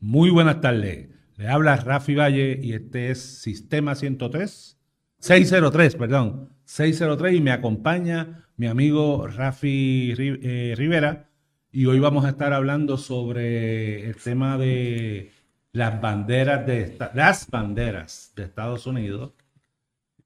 [0.00, 1.10] Muy buenas tardes.
[1.36, 4.78] Le habla Rafi Valle y este es Sistema 103,
[5.18, 11.28] 603, perdón, 603 y me acompaña mi amigo Rafi eh, Rivera
[11.70, 15.32] y hoy vamos a estar hablando sobre el tema de
[15.72, 19.32] las banderas de las banderas de Estados Unidos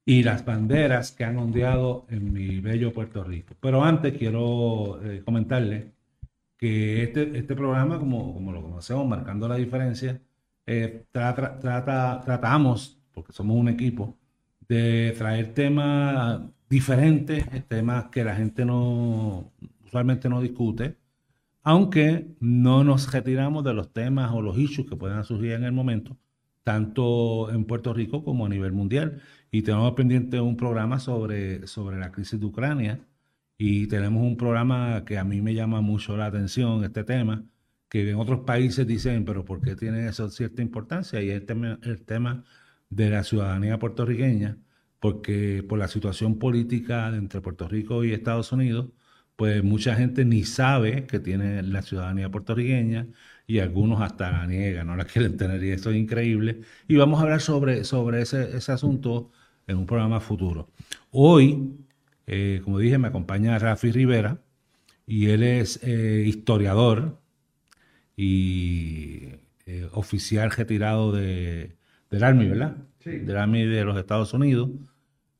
[0.05, 3.55] y las banderas que han ondeado en mi bello Puerto Rico.
[3.59, 5.91] Pero antes quiero eh, comentarle
[6.57, 10.21] que este, este programa, como, como lo conocemos, marcando la diferencia,
[10.65, 14.17] eh, trata, tratamos, porque somos un equipo,
[14.67, 19.51] de traer temas diferentes, temas que la gente no
[19.85, 20.97] usualmente no discute,
[21.63, 25.71] aunque no nos retiramos de los temas o los issues que puedan surgir en el
[25.71, 26.17] momento,
[26.63, 29.21] tanto en Puerto Rico como a nivel mundial.
[29.51, 32.99] Y tenemos pendiente un programa sobre, sobre la crisis de Ucrania,
[33.57, 37.45] y tenemos un programa que a mí me llama mucho la atención, este tema,
[37.89, 41.21] que en otros países dicen, pero ¿por qué tiene eso cierta importancia?
[41.21, 42.43] Y tema, el tema
[42.89, 44.57] de la ciudadanía puertorriqueña,
[44.99, 48.89] porque por la situación política entre Puerto Rico y Estados Unidos,
[49.35, 53.07] pues mucha gente ni sabe que tiene la ciudadanía puertorriqueña
[53.47, 56.61] y algunos hasta la niegan, no la quieren tener y eso es increíble.
[56.87, 59.31] Y vamos a hablar sobre, sobre ese, ese asunto
[59.67, 60.69] en un programa futuro.
[61.11, 61.85] Hoy
[62.27, 64.39] eh, como dije, me acompaña Rafi Rivera
[65.05, 67.19] y él es eh, historiador
[68.17, 69.29] y
[69.65, 71.75] eh, oficial retirado de,
[72.09, 72.77] del Army, ¿verdad?
[72.99, 73.11] Sí.
[73.11, 74.69] Del Army de los Estados Unidos.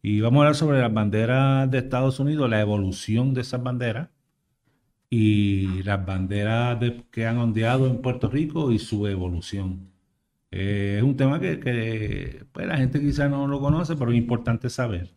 [0.02, 4.10] Y vamos a hablar sobre las banderas de Estados Unidos, la evolución de esas banderas
[5.10, 6.80] y las banderas
[7.12, 9.92] que han ondeado en Puerto Rico y su evolución.
[10.52, 14.70] es un tema que, que pues, la gente quizá no lo conoce, pero es importante
[14.70, 15.12] saber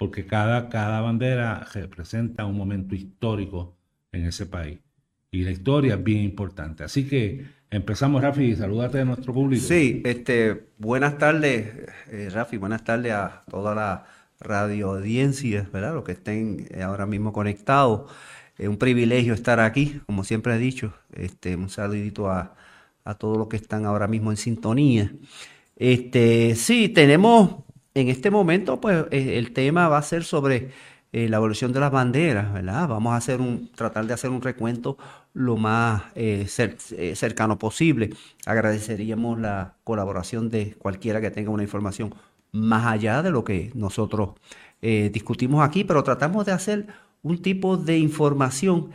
[0.00, 3.76] porque cada, cada bandera representa un momento histórico
[4.12, 4.78] en ese país.
[5.30, 6.82] Y la historia es bien importante.
[6.82, 9.62] Así que empezamos, Rafi, saludate a nuestro público.
[9.62, 14.06] Sí, este, buenas tardes, eh, Rafi, buenas tardes a toda la
[14.40, 15.92] radio audiencia, ¿verdad?
[15.92, 18.10] Los que estén eh, ahora mismo conectados.
[18.56, 20.94] Es un privilegio estar aquí, como siempre he dicho.
[21.12, 22.56] Este, un saludito a,
[23.04, 25.12] a todos los que están ahora mismo en sintonía.
[25.76, 27.64] Este, sí, tenemos
[27.94, 30.70] en este momento, pues eh, el tema va a ser sobre
[31.12, 32.88] eh, la evolución de las banderas, ¿verdad?
[32.88, 34.96] Vamos a hacer un, tratar de hacer un recuento
[35.34, 36.46] lo más eh,
[37.14, 38.10] cercano posible.
[38.46, 42.14] Agradeceríamos la colaboración de cualquiera que tenga una información
[42.52, 44.30] más allá de lo que nosotros
[44.82, 46.86] discutimos aquí, pero tratamos de hacer
[47.22, 48.90] un tipo de información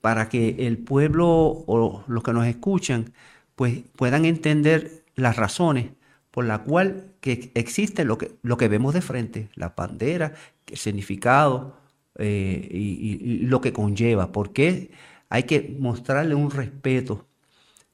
[0.00, 3.12] para que el pueblo o los que nos escuchan
[3.54, 5.92] pues puedan entender las razones
[6.32, 10.32] por la cual que existe lo que, lo que vemos de frente, la bandera,
[10.66, 11.76] el significado
[12.18, 14.32] eh, y, lo que conlleva.
[14.32, 14.90] Porque
[15.28, 17.26] hay que mostrarle un respeto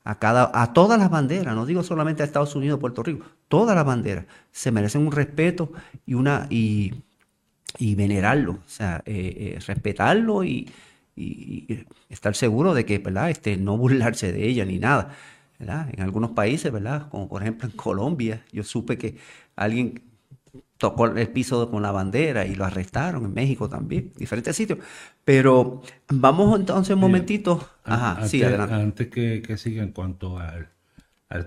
[0.04, 3.77] a, cada, a todas las banderas, no digo solamente a Estados Unidos, Puerto Rico, todas
[3.77, 5.72] las banderas se merecen un respeto
[6.06, 6.94] y, una, y,
[7.97, 10.71] venerarlo, o sea, eh, eh, respetarlo y,
[12.09, 13.28] estar seguro de que ¿verdad?
[13.28, 15.16] Este, no burlarse de ella ni nada.
[15.61, 17.09] En algunos países, ¿verdad?
[17.09, 19.17] Como por ejemplo en Colombia, yo supe que
[19.57, 20.03] alguien
[20.77, 24.79] tocó el piso con la bandera y lo arrestaron en México también, diferentes sitios.
[25.25, 27.69] Pero vamos entonces un momentito.
[27.83, 28.75] Ajá, antes, sí, adelante.
[28.75, 30.69] Antes que, siga en cuanto al,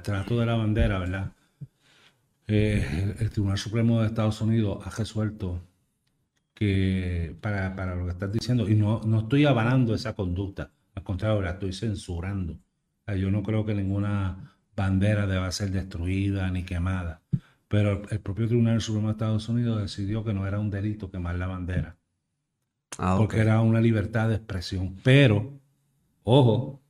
[0.04, 1.32] trato de la bandera, ¿verdad?
[2.48, 5.62] Eh, el Tribunal Supremo de Estados Unidos ha resuelto
[6.54, 11.04] que para, para lo que estás diciendo, y no, no estoy avalando esa conducta, al
[11.04, 12.60] contrario, la estoy censurando
[13.07, 17.22] yo no creo que ninguna bandera deba ser destruida ni quemada.
[17.67, 21.35] Pero el propio Tribunal Supremo de Estados Unidos decidió que no era un delito quemar
[21.35, 21.95] la bandera.
[22.97, 24.97] Ah, porque era una libertad de expresión.
[25.03, 25.53] Pero,
[26.23, 26.81] ojo,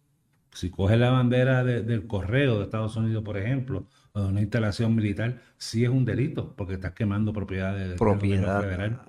[0.51, 4.95] si coges la bandera del correo de Estados Unidos, por ejemplo, o de una instalación
[4.95, 9.01] militar, sí es un delito, porque estás quemando propiedades propiedad federal.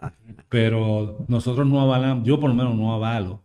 [0.48, 3.42] Pero nosotros no avalamos, yo por lo menos no avalo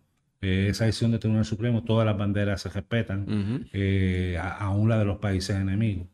[0.48, 5.04] eh, esa decisión del Tribunal Supremo, todas las banderas se respetan, eh, aún la de
[5.04, 6.08] los países enemigos,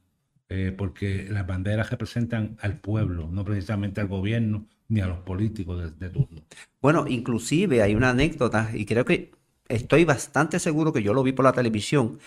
[0.49, 5.99] eh, porque las banderas representan al pueblo, no precisamente al gobierno ni a los políticos
[5.99, 6.41] de, turno.
[6.81, 9.31] Bueno, inclusive hay una anécdota, y creo que
[9.67, 12.17] estoy bastante seguro que yo lo vi por la televisión.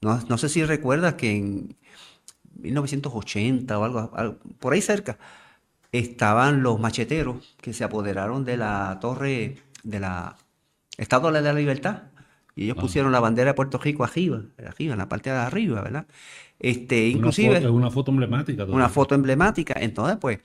[0.00, 1.76] No, no, sé si recuerdas que en
[2.60, 5.18] 1980 o algo, por ahí cerca,
[5.92, 10.36] estaban los macheteros que se apoderaron de la torre de la
[11.00, 12.02] Estado de la Libertad.
[12.54, 15.80] Y ellos pusieron la bandera de Puerto Rico arriba, arriba, en la parte de arriba,
[15.80, 16.06] ¿verdad?
[16.58, 17.56] Este, inclusive.
[17.56, 18.64] Es una foto emblemática.
[18.64, 19.74] Una foto emblemática.
[19.80, 20.40] Entonces, pues,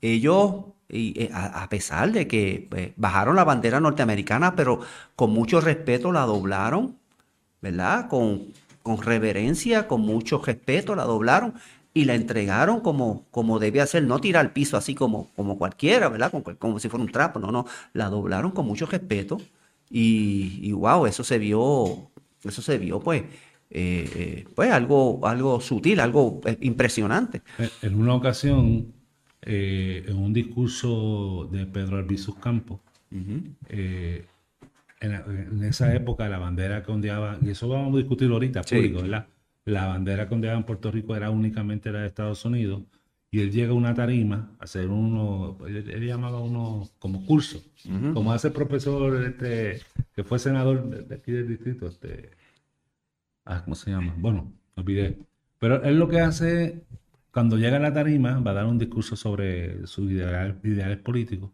[0.00, 4.80] ellos, eh, a, pesar de que pues, bajaron la bandera norteamericana, pero
[5.16, 6.96] con mucho respeto la doblaron,
[7.60, 8.08] ¿verdad?
[8.08, 8.52] Con,
[8.84, 11.54] con reverencia, con mucho respeto, la doblaron
[11.92, 16.08] y la entregaron como, como debía ser, no tirar al piso así como, como cualquiera,
[16.08, 16.30] ¿verdad?
[16.30, 19.38] Como, como, si fuera un trapo, no, no, la doblaron con mucho respeto
[19.90, 22.10] y, y wow, eso se vio,
[22.44, 23.22] eso se vio pues,
[23.70, 27.42] eh, eh, pues algo, algo sutil, algo eh, impresionante.
[27.82, 28.92] En una ocasión,
[29.42, 32.80] en un discurso de Pedro Albizus Campos,
[33.10, 33.54] en,
[35.62, 39.26] esa época la bandera que ondeaba, y eso vamos a discutir ahorita, público, ¿verdad?
[39.64, 42.82] la bandera que ondeaba en Puerto Rico era únicamente la de Estados Unidos,
[43.30, 47.62] y él llega a una tarima a hacer uno, él, llamaba uno como curso,
[48.14, 49.80] como hace el profesor este,
[50.14, 52.30] que fue senador de, aquí del distrito, este,
[53.44, 54.14] ah, ¿cómo se llama?
[54.16, 55.18] Bueno, olvidé.
[55.58, 56.84] Pero él lo que hace,
[57.30, 61.50] cuando llega a la tarima, va a dar un discurso sobre sus ideales, ideales políticos,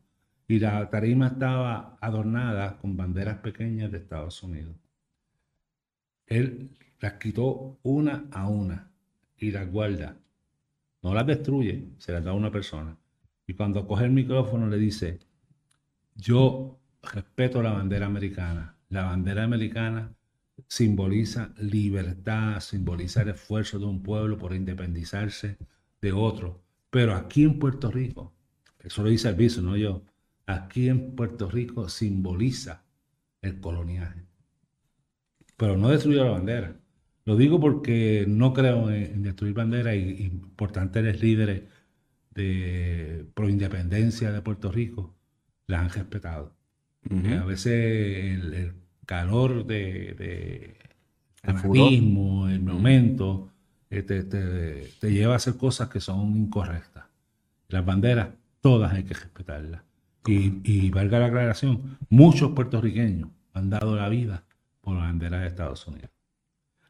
[0.47, 4.77] y la tarima estaba adornada con banderas pequeñas de Estados Unidos.
[6.27, 8.91] Él las quitó una a una
[9.39, 10.17] y las guarda.
[11.05, 12.97] No las destruye, se las da a una persona.
[13.47, 15.19] Y cuando coge el micrófono le dice,
[16.15, 18.79] yo respeto la bandera americana.
[18.89, 20.15] La bandera americana
[20.67, 25.59] simboliza libertad, simboliza el esfuerzo de un pueblo por independizarse
[26.01, 26.65] de otro.
[26.89, 28.33] Pero aquí en Puerto Rico,
[28.79, 30.05] eso lo dice el viso, no yo,
[30.47, 32.83] aquí en Puerto Rico simboliza
[33.43, 34.25] el coloniaje.
[35.59, 36.81] Pero no destruyó la bandera.
[37.27, 41.63] Lo digo porque no creo en, destruir banderas y, importantes líderes
[42.35, 45.15] de pro independencia de Puerto Rico
[45.67, 46.55] la han respetado.
[47.11, 48.73] a veces el,
[49.07, 50.77] calor de, de
[51.43, 53.51] fanatismo, el, momento,
[53.91, 57.05] eh, te, lleva a hacer cosas que son incorrectas.
[57.69, 58.29] Las banderas,
[58.61, 59.83] todas hay que respetarlas.
[60.27, 64.45] Y, y valga la aclaración, muchos puertorriqueños han dado la vida
[64.81, 66.14] por la bandera de Estados Unidos.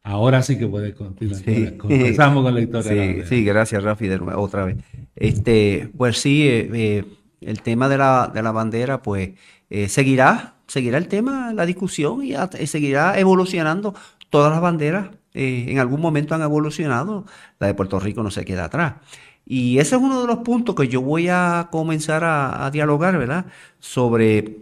[0.04, 1.78] Ahora sí que puede continuar.
[1.78, 3.26] Comenzamos con la historia.
[3.26, 4.76] Sí, gracias Rafi, otra vez.
[5.16, 7.04] Este, pues sí, eh, eh,
[7.40, 9.30] el tema de la, de la bandera, pues
[9.70, 12.34] eh, seguirá, seguirá el tema, la discusión y,
[12.66, 13.94] seguirá evolucionando.
[14.28, 17.24] Todas las banderas en algún momento han evolucionado,
[17.58, 18.96] la de Puerto Rico no se queda atrás.
[19.46, 23.16] Y ese es uno de los puntos que yo voy a comenzar a, a dialogar,
[23.16, 23.46] ¿verdad?
[23.78, 24.58] Sobre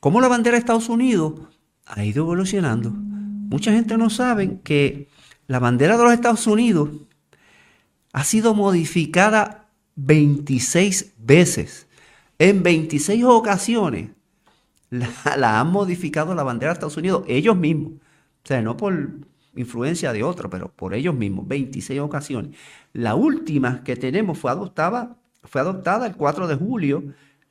[0.00, 1.32] cómo la bandera de Estados Unidos
[1.86, 2.92] ha ido evolucionando
[3.48, 5.08] mucha gente no sabe que
[5.46, 6.90] la bandera de los Estados Unidos
[8.12, 11.86] ha sido modificada 26 veces.
[12.38, 14.10] En 26 ocasiones
[14.90, 17.92] la, han modificado la bandera de Estados Unidos ellos mismos.
[17.92, 18.94] O sea, no por
[19.54, 22.56] influencia de otro, pero por ellos mismos, 26 ocasiones.
[22.92, 27.04] La última que tenemos fue adoptada, fue adoptada el 4 de julio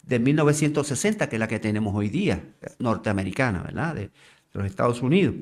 [0.04, 2.44] de 1960, que es la que tenemos hoy día,
[2.80, 3.96] norteamericana, ¿verdad?
[3.96, 4.12] de
[4.54, 5.36] los Estados Unidos.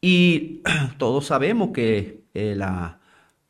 [0.00, 0.62] Y
[0.98, 3.00] todos sabemos que eh, la,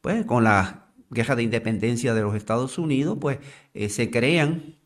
[0.00, 3.38] pues, con la guerra de independencia de los Estados Unidos, pues
[3.74, 4.76] eh, se crean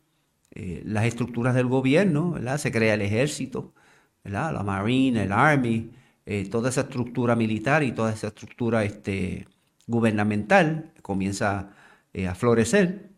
[0.51, 2.57] eh, las estructuras del gobierno, ¿verdad?
[2.57, 3.73] se crea el ejército,
[4.23, 4.53] ¿verdad?
[4.53, 5.91] la Marine, el Army,
[6.51, 9.47] toda esa estructura militar y toda esa estructura este,
[9.87, 11.71] gubernamental comienza
[12.27, 13.11] a florecer.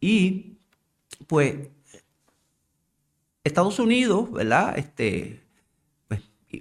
[0.00, 0.58] y
[1.28, 1.54] pues
[3.44, 4.76] Estados Unidos, ¿verdad?
[4.78, 5.42] Este,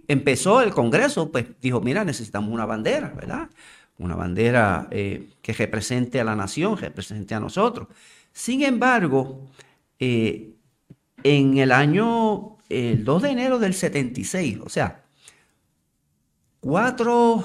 [0.08, 3.50] empezó el Congreso, pues dijo, mira, necesitamos una bandera, ¿verdad?
[3.98, 7.88] Una bandera eh, que represente a la nación, represente a nosotros.
[8.32, 9.48] Sin embargo,
[10.00, 10.54] eh,
[11.24, 15.04] en el año, el 2 de enero del 76, o sea,
[16.60, 17.44] cuatro,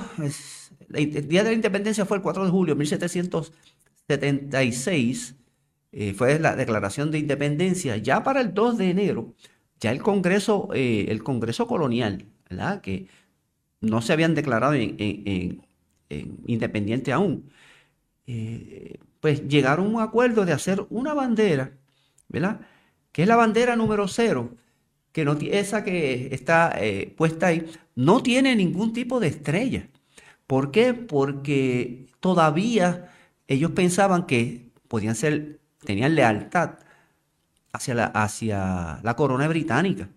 [0.93, 5.37] el día de la independencia fue el 4 de julio de 1776,
[5.93, 7.97] eh, fue la declaración de independencia.
[7.97, 9.35] Ya para el 2 de enero,
[9.81, 12.32] ya el Congreso, el Congreso colonial
[12.83, 13.09] que
[13.81, 15.63] no se habían declarado en,
[16.47, 17.51] independiente aún,
[18.27, 21.73] eh, pues llegaron a un acuerdo de hacer una bandera,
[22.29, 22.61] ¿verdad?
[23.13, 24.55] Que es la bandera número cero,
[25.13, 29.89] que no, esa que está eh, puesta ahí, no tiene ningún tipo de estrella.
[30.47, 30.95] ¿Por qué?
[30.95, 33.11] Porque todavía
[33.49, 36.79] ellos pensaban que podían ser, tenían lealtad
[37.73, 40.09] hacia la, hacia la corona británica.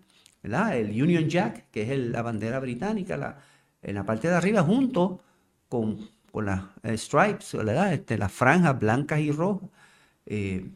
[0.46, 3.38] El Union Jack, que es la bandera británica,
[3.82, 5.20] en la parte de arriba, junto
[5.68, 9.68] con, las eh, stripes, este, las franjas blancas y rojas,
[10.26, 10.68] eh,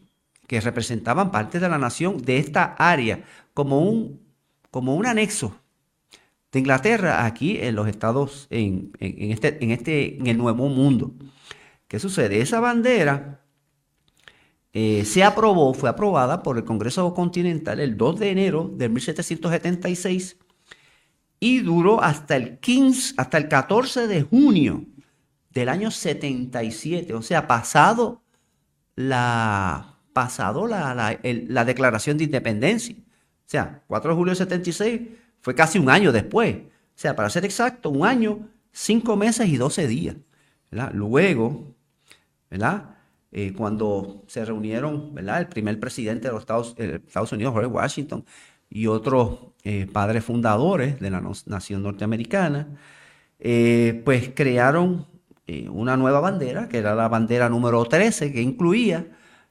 [0.47, 3.23] que representaban parte de la nación de esta área,
[3.55, 4.21] como un,
[4.71, 5.57] como un anexo
[6.53, 11.13] de Inglaterra aquí en los estados, en, este, en, este, en el Nuevo Mundo.
[11.87, 12.41] ¿Qué sucede?
[12.41, 13.40] Esa bandera
[14.73, 20.37] eh, se aprobó, fue aprobada por el Congreso Continental el 2 de enero de 1776
[21.41, 24.85] y duró hasta el 15, hasta el 14 de junio
[25.51, 28.23] del año 77, o sea, pasado
[28.95, 32.95] la, pasado la, la, declaración de independencia.
[32.97, 35.01] O sea, 4 de julio del 76
[35.41, 36.57] fue casi un año después.
[36.57, 40.17] O sea, para ser exacto, un año, cinco meses y 12 días.
[40.93, 41.75] Luego,
[42.51, 43.00] ¿verdad?
[43.33, 45.41] Eh, cuando se reunieron, ¿verdad?
[45.41, 47.01] El primer presidente de los Estados, eh,
[47.33, 48.25] Unidos, George Washington,
[48.69, 52.69] y otros eh, padres fundadores de la nación norteamericana,
[54.05, 55.07] pues crearon
[55.71, 59.07] una nueva bandera, que era la bandera número 13, que incluía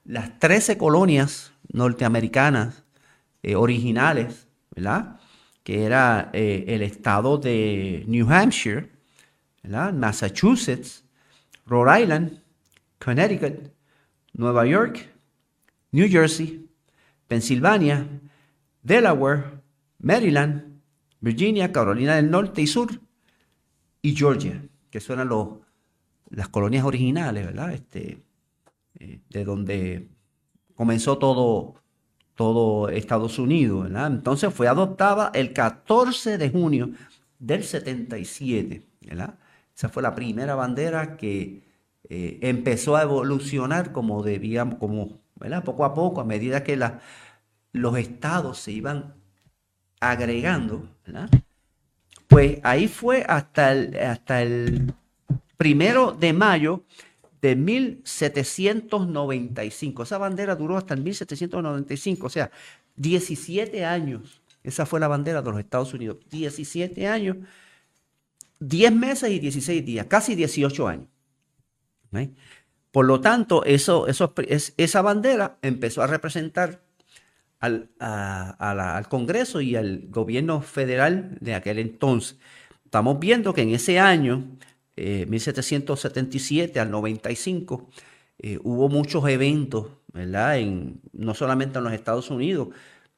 [0.05, 2.83] las 13 colonias norteamericanas
[3.55, 5.19] originales, ¿verdad?
[5.63, 8.89] Que era el estado de New Hampshire.
[9.63, 11.03] Massachusetts,
[11.65, 12.41] Rhode Island,
[12.99, 13.71] Connecticut,
[14.33, 15.07] Nueva York,
[15.91, 16.69] New Jersey,
[17.27, 18.05] Pensilvania,
[18.83, 19.61] Delaware,
[19.99, 20.81] Maryland,
[21.21, 22.89] Virginia, Carolina del Norte y Sur
[24.01, 25.27] y Georgia, que son
[26.29, 27.73] las colonias originales, ¿verdad?
[27.73, 28.23] Este,
[28.99, 30.09] eh, de donde
[30.75, 31.75] comenzó todo,
[32.35, 34.07] todo Estados Unidos, ¿verdad?
[34.07, 36.91] Entonces fue adoptada el 14 de junio
[37.37, 39.37] del 77, ¿verdad?
[39.75, 41.68] Esa fue la primera bandera que
[42.07, 45.63] eh, empezó a evolucionar como debíamos, como, ¿verdad?
[45.63, 46.79] Poco a poco, a medida que
[47.73, 49.13] los estados se iban
[49.99, 50.87] agregando,
[52.27, 54.93] Pues ahí fue hasta el, hasta el
[55.57, 56.83] primero de mayo
[57.41, 60.03] de 1795.
[60.03, 62.51] Esa bandera duró hasta el 1795, o sea,
[62.95, 64.41] 17 años.
[64.63, 66.17] Esa fue la bandera de los Estados Unidos.
[66.29, 67.37] 17 años,
[68.59, 71.07] 10 meses y 16 días, casi 18 años.
[72.91, 76.81] Por lo tanto, eso, esa bandera empezó a representar
[77.59, 82.37] al, Congreso y al gobierno federal de aquel entonces.
[82.85, 84.57] Estamos viendo que en ese año,
[84.95, 87.89] 1777 eh, al 95,
[88.39, 89.87] eh, hubo muchos eventos.
[90.15, 92.69] En, no solamente en los Estados Unidos,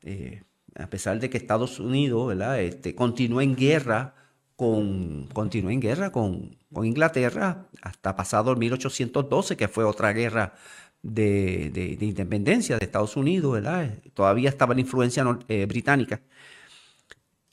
[0.01, 0.43] eh,
[0.75, 2.35] a pesar de que Estados Unidos.
[2.57, 4.15] Este, continuó en guerra
[4.61, 10.53] con, continuó en guerra con, con Inglaterra hasta pasado el 1812, que fue otra guerra
[11.01, 13.91] de, independencia de Estados Unidos, ¿verdad?
[14.13, 16.21] Todavía estaba la influencia eh, británica.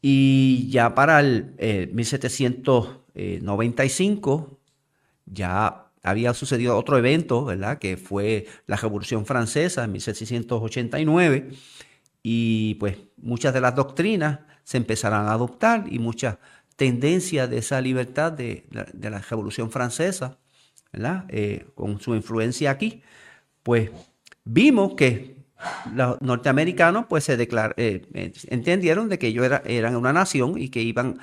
[0.02, 1.54] Y ya para el
[1.94, 4.56] 1795 eh,
[5.24, 7.78] ya había sucedido otro evento, ¿verdad?
[7.78, 11.52] Que fue la Revolución Francesa en 1789
[12.22, 16.36] y pues muchas de las doctrinas se empezarán a adoptar y muchas
[16.78, 20.38] tendencias de esa libertad de, la Revolución Francesa.
[21.28, 23.02] Eh, con su influencia aquí,
[23.62, 23.90] pues
[24.44, 25.36] vimos que
[25.92, 30.80] los norteamericanos pues se eh, eh, entendieron de que ellos eran una nación y que
[30.80, 31.18] iban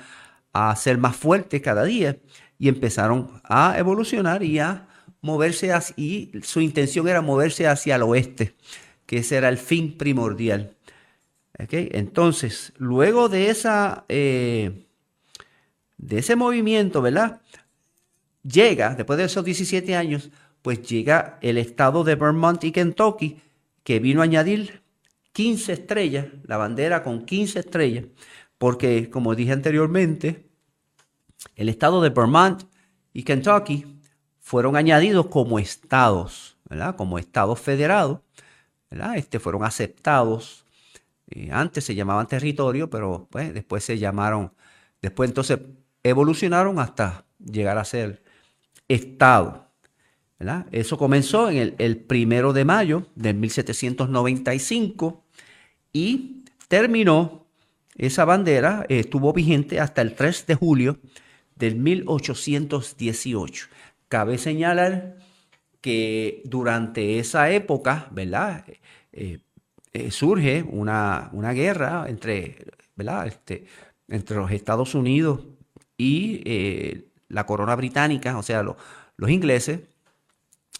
[0.52, 2.18] a ser más fuertes cada día
[2.58, 4.86] y empezaron a evolucionar y a
[5.22, 8.54] moverse y su intención era moverse hacia el oeste,
[9.06, 10.76] que ese era el fin primordial.
[11.58, 14.04] Entonces, luego de esa
[15.98, 17.40] de ese movimiento, ¿verdad?
[18.42, 20.30] Llega, después de esos 17 años,
[20.62, 23.40] pues llega el estado de Vermont y Kentucky,
[23.82, 24.82] que vino a añadir
[25.32, 28.04] 15 estrellas, la bandera con 15 estrellas,
[28.58, 30.48] porque como dije anteriormente,
[31.54, 32.64] el estado de Vermont
[33.12, 34.00] y Kentucky
[34.40, 36.96] fueron añadidos como estados, ¿verdad?
[36.96, 38.20] Como estados federados,
[38.90, 39.16] ¿verdad?
[39.16, 40.64] Este, fueron aceptados.
[41.28, 44.52] Eh, antes se llamaban territorio, pero pues, después se llamaron,
[45.02, 45.58] después entonces
[46.08, 48.22] evolucionaron hasta llegar a ser
[48.88, 49.66] estado.
[50.70, 55.24] Eso comenzó en el, primero de mayo de 1795
[55.92, 57.46] y terminó,
[57.96, 60.98] esa bandera estuvo vigente hasta el 3 de julio
[61.54, 63.68] del 1818.
[64.08, 65.16] Cabe señalar
[65.80, 68.66] que durante esa época, ¿verdad?
[69.12, 69.38] Eh,
[69.94, 73.26] eh, surge una, una, guerra entre, ¿verdad?
[73.26, 73.64] Este,
[74.08, 75.46] entre los Estados Unidos
[75.96, 79.80] y eh, la corona británica, o sea, los ingleses,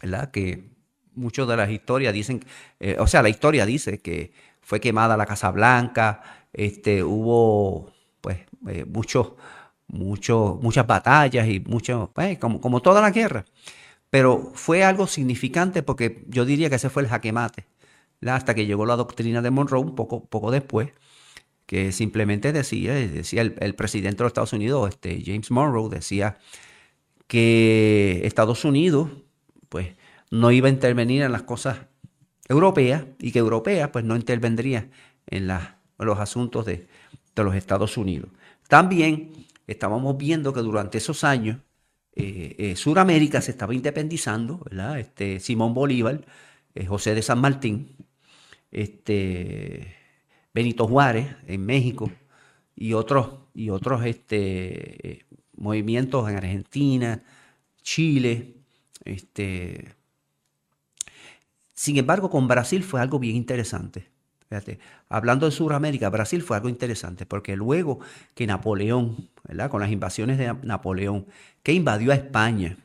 [0.03, 0.31] ¿verdad?
[0.31, 0.71] Que
[1.15, 2.45] muchas de las historias dicen,
[2.81, 8.39] eh, o sea, la historia dice que fue quemada la Casa Blanca, este, hubo pues
[8.69, 9.37] eh, mucho,
[9.89, 13.45] muchas batallas y mucho, pues, como, como toda la guerra.
[14.11, 17.67] Pero fue algo significante porque yo diría que ese fue el jaque mate,
[18.27, 20.91] hasta que llegó la doctrina de Monroe un poco, poco después,
[21.67, 26.39] que simplemente decía, decía el, el presidente de los Estados Unidos, este, James Monroe, decía
[27.27, 29.11] que Estados Unidos
[29.69, 29.89] pues
[30.31, 31.79] no iba a intervenir en las cosas
[32.49, 34.91] europeas y que europeas pues no intervendría
[35.27, 35.49] en,
[35.99, 36.87] los asuntos de,
[37.35, 38.31] los Estados Unidos.
[38.69, 39.33] también
[39.67, 41.59] estábamos viendo que durante esos años
[42.15, 44.99] eh, eh, Suramérica se estaba independizando, ¿verdad?
[44.99, 46.25] Este, Simón Bolívar,
[46.75, 47.95] eh, José de San Martín,
[48.71, 49.97] este,
[50.57, 52.11] Benito Juárez en México
[52.75, 57.23] y otros, y otros este, movimientos en Argentina,
[57.83, 58.55] Chile.
[59.05, 59.95] Este.
[61.75, 64.09] Sin embargo, con Brasil fue algo bien interesante.
[64.49, 64.79] Fíjate,
[65.11, 67.99] hablando de Sudamérica, Brasil fue algo interesante porque luego
[68.35, 69.69] que Napoleón, ¿verdad?
[69.69, 71.27] con las invasiones de Napoleón,
[71.63, 72.79] que invadió a España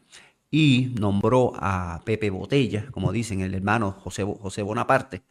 [0.49, 5.21] y nombró a Pepe Botella, como dicen, el hermano José, José Bonaparte,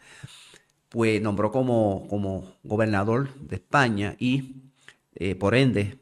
[0.91, 4.57] pues nombró como, como gobernador de España y
[5.15, 5.99] eh, por ende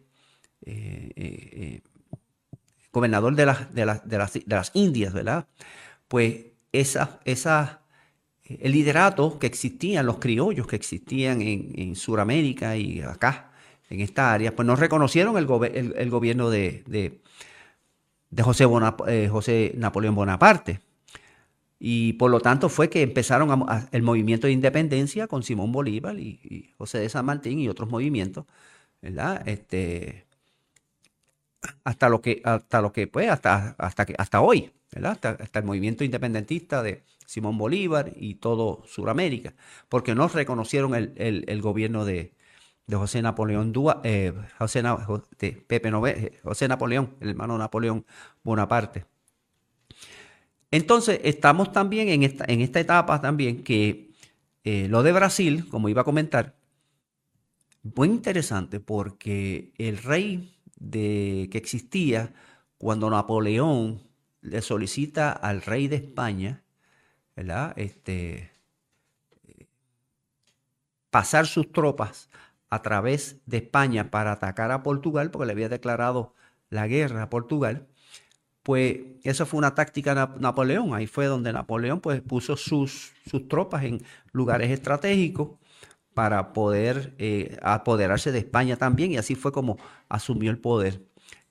[0.64, 1.80] eh, eh,
[2.92, 5.46] gobernador de las, de, las, de, las, Indias, ¿verdad?
[6.08, 7.82] Pues esa, esa
[8.48, 13.52] el liderato que existían, los criollos que existían en, en Sudamérica y acá,
[13.90, 18.66] en esta área, pues no reconocieron el, el, gobierno de, de, José,
[19.06, 20.80] eh, José, Napoleón Bonaparte.
[21.78, 26.74] Y por lo tanto fue que empezaron el movimiento de independencia con Simón Bolívar y,
[26.78, 28.46] José de San Martín y otros movimientos,
[29.02, 29.46] ¿verdad?
[29.48, 30.26] Este,
[31.84, 35.12] hasta lo que, hasta lo que, pues, hasta, hasta, que, hasta hoy, ¿verdad?
[35.12, 39.54] Hasta, hasta el movimiento independentista de, Simón Bolívar y todo Sudamérica,
[39.90, 42.32] porque no reconocieron el, gobierno de,
[42.90, 44.82] José Napoleón eh, José,
[45.66, 48.06] Pepe eh, José Napoleón, el hermano Napoleón
[48.42, 49.04] Bonaparte.
[50.70, 54.10] Entonces, estamos también en esta, en esta etapa también que
[54.64, 56.56] eh, lo de Brasil, como iba a comentar,
[57.82, 62.34] muy interesante porque el rey de, que existía
[62.76, 64.02] cuando Napoleón
[64.40, 66.62] le solicita al rey de España
[67.76, 68.50] este,
[71.10, 72.28] pasar sus tropas
[72.70, 76.34] a través de España para atacar a Portugal, porque le había declarado
[76.68, 77.86] la guerra a Portugal,
[78.68, 80.92] pues eso fue una táctica de Napoleón.
[80.92, 85.52] Ahí fue donde Napoleón pues, puso sus, sus tropas en lugares estratégicos
[86.12, 89.78] para poder eh, apoderarse de España también, y así fue como
[90.10, 91.00] asumió el poder.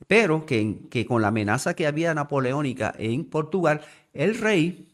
[0.06, 3.82] Pero que, que con la amenaza que había napoleónica en Portugal,
[4.14, 4.94] el rey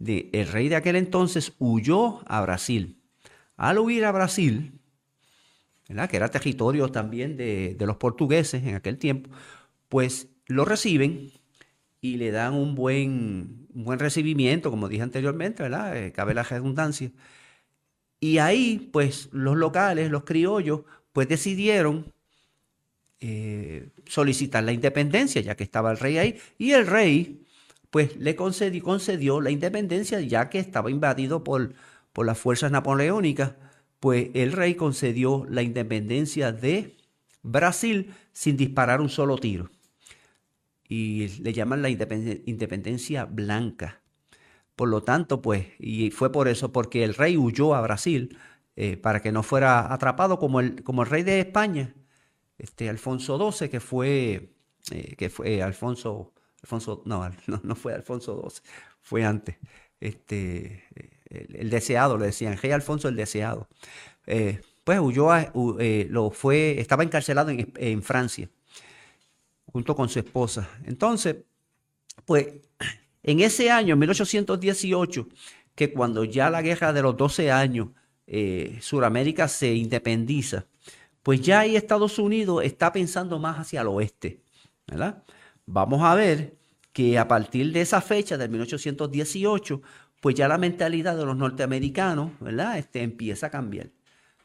[0.00, 3.00] el rey de aquel entonces huyó a Brasil.
[3.56, 4.80] Al huir a Brasil,
[5.86, 9.30] que era territorio también de, los portugueses en aquel tiempo,
[9.88, 11.32] pues lo reciben
[12.00, 15.96] y le dan un buen, buen recibimiento, como dije anteriormente, ¿verdad?
[15.96, 17.10] Eh, cabe la redundancia.
[18.20, 20.82] Y ahí, pues, los locales, los criollos,
[21.12, 22.12] pues decidieron
[23.20, 27.46] eh, solicitar la independencia, ya que estaba el rey ahí, y el rey
[27.90, 31.72] pues le concedió, concedió la independencia ya que estaba invadido por,
[32.12, 33.54] por las fuerzas napoleónicas,
[34.00, 36.96] pues el rey concedió la independencia de
[37.42, 39.70] Brasil sin disparar un solo tiro.
[40.88, 44.02] Y le llaman la independencia blanca.
[44.76, 48.38] Por lo tanto, pues, y fue por eso, porque el rey huyó a Brasil
[48.76, 51.94] eh, para que no fuera atrapado como el, como el rey de España,
[52.58, 54.52] este Alfonso XII, que fue,
[54.90, 56.34] eh, que fue Alfonso
[56.66, 57.30] Alfonso, no,
[57.62, 58.62] no, fue Alfonso XII,
[59.00, 59.56] fue antes.
[60.00, 60.84] Este,
[61.30, 63.68] el, deseado, le decían, rey Alfonso el deseado.
[64.26, 65.28] Eh, pues huyó,
[65.80, 68.50] eh, lo fue, estaba encarcelado en, en, Francia,
[69.76, 70.70] junto con su esposa.
[70.86, 71.36] Entonces,
[72.24, 72.46] pues,
[73.22, 75.28] en ese año, 1818,
[75.74, 77.88] que cuando ya la guerra de los 12 años,
[78.26, 80.64] eh, Suramérica se independiza,
[81.22, 84.40] pues ya ahí Estados Unidos está pensando más hacia el oeste,
[84.86, 85.22] ¿verdad?
[85.66, 86.56] vamos a ver
[86.94, 89.82] que a partir de esa fecha, del 1818,
[90.22, 92.78] pues ya la mentalidad de los norteamericanos, ¿verdad?
[92.78, 93.90] Este, empieza a cambiar.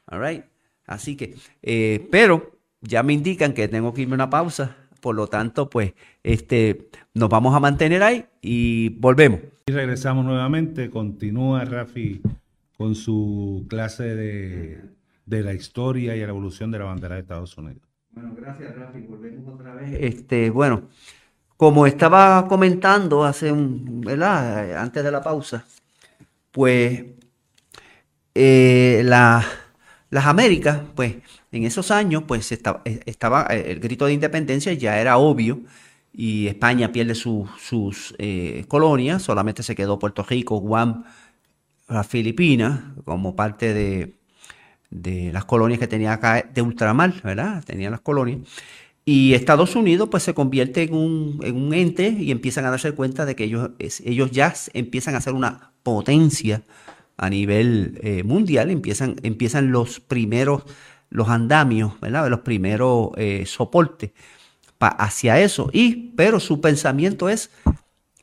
[0.07, 0.43] All
[0.85, 5.15] Así que, eh, pero ya me indican que tengo que irme a una pausa, por
[5.15, 9.41] lo tanto, pues, este, nos vamos a mantener ahí y volvemos.
[9.65, 12.21] Y regresamos nuevamente, continúa Rafi
[12.77, 14.81] con su clase de,
[15.25, 17.83] de la historia y la evolución de la bandera de Estados Unidos.
[18.11, 19.01] Bueno, gracias, Rafi.
[19.01, 19.97] Volvemos otra vez.
[19.99, 20.83] Este, bueno,
[21.57, 24.77] como estaba comentando hace un, ¿verdad?
[24.77, 25.65] Antes de la pausa,
[26.51, 27.05] pues
[28.33, 29.45] eh, las
[30.25, 31.17] Américas, pues
[31.51, 35.61] en esos años, pues estaba, eh, estaba, eh, el grito de independencia ya era obvio
[36.13, 38.15] y España pierde sus
[38.67, 41.05] colonias, solamente se quedó Puerto Rico, Guam,
[41.87, 44.13] las Filipinas como parte de,
[45.31, 47.63] las colonias que tenía acá de ultramar, ¿verdad?
[47.63, 48.39] Tenían las colonias.
[49.03, 52.91] Y Estados Unidos pues se convierte en un, en un ente y empiezan a darse
[52.91, 56.63] cuenta de que ellos, ellos ya empiezan a ser una potencia
[57.17, 60.63] a nivel eh, mundial, empiezan, empiezan los primeros
[61.11, 62.27] los andamios, ¿verdad?
[62.29, 64.11] los primeros eh, soportes
[64.79, 65.69] hacia eso.
[65.71, 67.51] Y, pero su pensamiento es,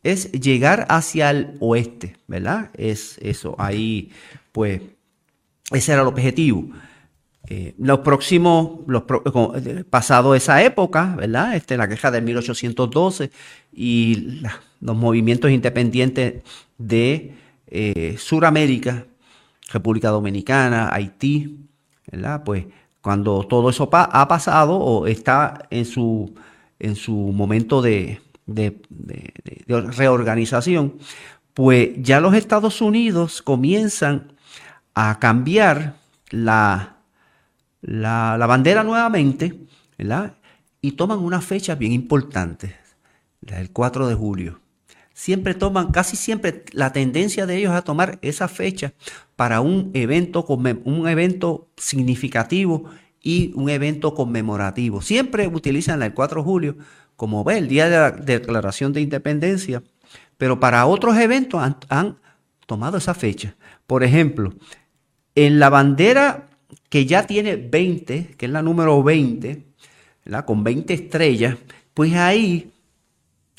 [0.02, 2.70] es llegar hacia el oeste, ¿verdad?
[2.74, 3.54] Es eso.
[3.58, 4.10] Ahí,
[4.50, 4.80] pues,
[5.70, 6.68] ese era el objetivo.
[7.50, 9.04] Eh, los próximos, los,
[9.88, 11.54] pasado esa época, ¿verdad?
[11.54, 13.30] Este, la queja de 1812
[13.72, 14.42] y
[14.80, 16.42] los movimientos independientes
[16.76, 17.34] de
[17.68, 19.06] eh, Suramérica,
[19.70, 21.67] República Dominicana, Haití,
[22.44, 22.66] Pues
[23.00, 26.34] cuando todo eso ha pasado o está en su,
[26.78, 28.20] en su momento de,
[29.66, 30.94] reorganización,
[31.54, 34.32] pues ya los Estados Unidos comienzan
[34.94, 35.94] a cambiar
[36.30, 36.96] la,
[37.82, 39.58] la, bandera nuevamente,
[39.96, 40.34] ¿verdad?
[40.80, 42.76] Y toman una fecha bien importante,
[43.40, 44.60] la del 4 de julio.
[45.18, 48.92] Siempre toman, casi siempre, la tendencia de ellos a tomar esa fecha
[49.34, 52.84] para un evento, un evento significativo
[53.20, 55.02] y un evento conmemorativo.
[55.02, 56.76] Siempre utilizan el 4 de julio
[57.16, 59.82] como ve, el día de la declaración de independencia,
[60.36, 62.18] pero para otros eventos han, han
[62.66, 63.56] tomado esa fecha.
[63.88, 64.54] Por ejemplo,
[65.34, 66.48] en la bandera
[66.90, 69.64] que ya tiene 20, que es la número 20,
[70.44, 71.56] con 20 estrellas,
[71.92, 72.70] pues ahí,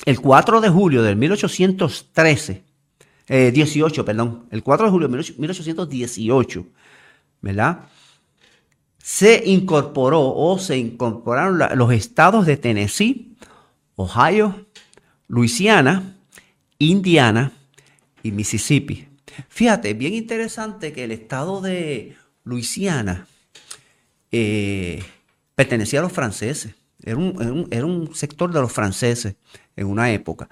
[0.04, 2.62] el 4 de julio del 1813,
[3.28, 6.66] 18, eh, perdón, el 4 de julio de 1818,
[7.40, 7.80] ¿verdad?
[8.98, 13.36] Se incorporó o se incorporaron los estados de Tennessee,
[13.96, 14.66] Ohio,
[15.28, 16.16] Luisiana,
[16.78, 17.52] Indiana
[18.22, 19.06] y Mississippi.
[19.48, 23.26] Fíjate, bien interesante que el estado de Luisiana
[24.32, 25.02] eh,
[25.54, 26.74] pertenecía a los franceses.
[27.02, 29.36] Era un, sector de los franceses
[29.76, 30.48] en una época.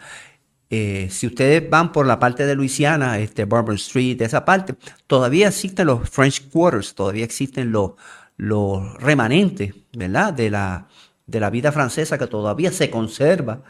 [0.71, 4.75] Eh, si ustedes van por la parte de Luisiana, este Bourbon Street, esa parte,
[5.07, 7.93] todavía existen los French Quarters, todavía existen los,
[8.37, 10.33] los remanentes, ¿verdad?
[10.33, 10.89] De la,
[11.27, 13.63] de la vida francesa que todavía se conserva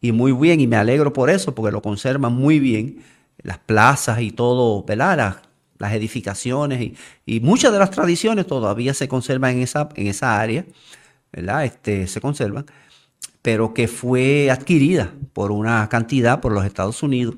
[0.00, 3.02] y muy bien, y me alegro por eso, porque lo conservan muy bien,
[3.38, 5.40] las plazas y todo, ¿verdad?
[5.78, 6.92] las edificaciones
[7.26, 10.64] y, muchas de las tradiciones todavía se conservan en esa, en esa área,
[11.32, 11.64] ¿verdad?
[11.64, 12.66] Este, se conservan,
[13.42, 17.36] pero que fue adquirida por una cantidad por los Estados Unidos.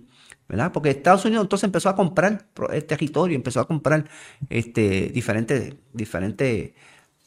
[0.48, 0.72] ¿verdad?
[0.72, 4.04] Porque Estados Unidos entonces empezó a comprar el territorio, empezó a comprar
[4.50, 6.72] este, diferentes, diferentes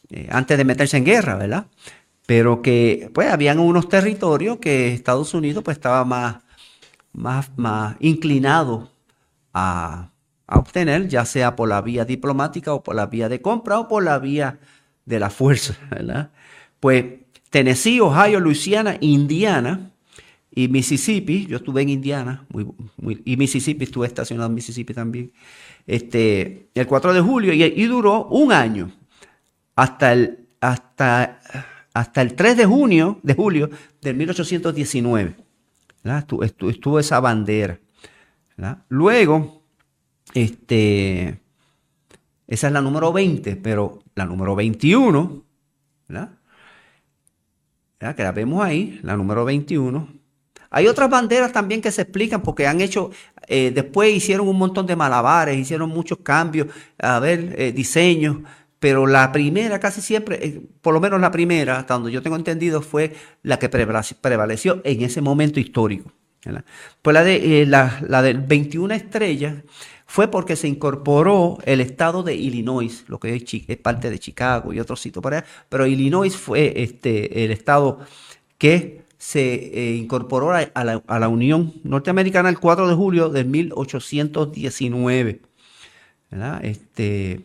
[0.10, 1.67] eh, antes de meterse en guerra, ¿verdad?
[2.25, 6.38] Pero que, pues, habían unos territorios que Estados Unidos, pues, estaba más,
[7.13, 8.91] más, más inclinado
[9.53, 10.12] a,
[10.47, 13.88] a obtener, ya sea por la vía diplomática o por la vía de compra o
[13.88, 14.60] por la vía
[15.06, 16.32] de la fuerza, ¿verdad?
[16.79, 17.05] Pues
[17.49, 19.91] Tennessee, Ohio, Luisiana, Indiana
[20.51, 22.45] y Mississippi, yo estuve en Indiana
[23.25, 25.31] y Mississippi, estuve estacionado en Mississippi también,
[25.85, 28.91] este, el 4 de julio y, duró un año
[29.75, 31.39] hasta el, hasta,
[31.93, 33.69] hasta el 3 de junio, de julio
[34.01, 35.35] del 1819.
[36.03, 37.79] Estuvo, estuvo, esa bandera.
[38.89, 39.63] Luego,
[40.33, 41.39] este,
[42.47, 45.43] esa es la número 20, pero la número 21,
[46.07, 46.31] ¿verdad?
[47.99, 50.07] Que la vemos ahí, la número 21.
[50.69, 53.10] Hay otras banderas también que se explican porque han hecho,
[53.47, 56.67] eh, después hicieron un montón de malabares, hicieron muchos cambios,
[56.99, 58.38] a ver, eh, diseños,
[58.79, 62.36] pero la primera casi siempre, eh, por lo menos la primera, hasta donde yo tengo
[62.36, 66.12] entendido, fue la que prevaleció en ese momento histórico.
[67.01, 69.55] Pues la de la, la de 21 estrellas
[70.07, 73.43] fue porque se incorporó el estado de Illinois, lo que es,
[73.77, 77.99] parte de Chicago y otros sitios por allá, pero Illinois fue este, el estado
[78.57, 85.41] que se eh, incorporó a, la, Unión Norteamericana el 4 de julio de 1819.
[86.61, 87.41] Este,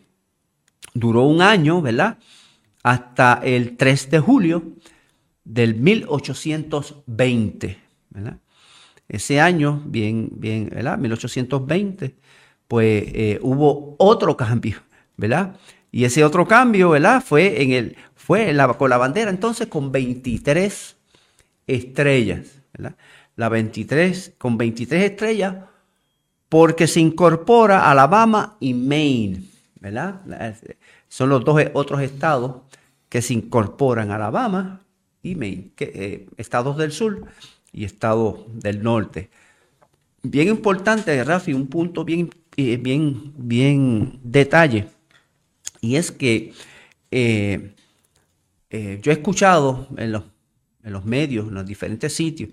[0.93, 2.17] duró un año, ¿verdad?
[2.81, 4.63] Hasta el 3 de julio
[5.43, 7.77] del 1820,
[9.09, 10.97] Ese año, bien, bien, ¿verdad?
[10.97, 12.22] 1820
[12.73, 14.77] pues eh, hubo otro cambio,
[15.15, 15.57] ¿verdad?
[15.91, 17.23] Y ese otro cambio, ¿verdad?
[17.23, 20.95] Fue, en el, fue con la bandera entonces con 23
[21.67, 22.95] estrellas, ¿verdad?
[23.35, 25.57] La 23, con 23 estrellas,
[26.49, 29.43] porque se incorpora Alabama y Maine,
[29.79, 30.21] ¿verdad?
[31.07, 32.63] Son los dos otros estados
[33.07, 34.81] que se incorporan, Alabama
[35.21, 37.23] y Maine, eh, estados del sur
[37.71, 39.29] y estados del norte.
[40.23, 44.87] Bien importante, Rafi, un punto bien bien, bien detalle.
[45.81, 46.53] Y es que
[47.11, 47.75] eh,
[48.69, 50.23] eh, yo he escuchado en los,
[50.83, 52.49] en los medios, en los diferentes sitios,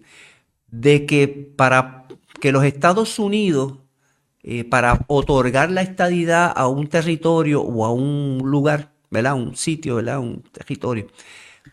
[0.70, 2.06] de que para
[2.40, 3.78] que los Estados Unidos,
[4.42, 9.34] eh, para otorgar la estadidad a un territorio o a un lugar, ¿verdad?
[9.34, 10.18] Un sitio, ¿verdad?
[10.18, 11.06] Un territorio.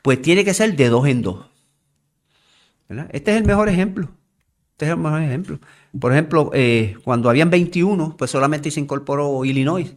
[0.02, 1.46] Pues tiene que ser de dos en dos.
[3.12, 4.10] Este es el mejor ejemplo.
[4.72, 5.60] Este es el mejor ejemplo.
[6.00, 9.96] Por ejemplo, eh, cuando habían 21, pues solamente se incorporó Illinois.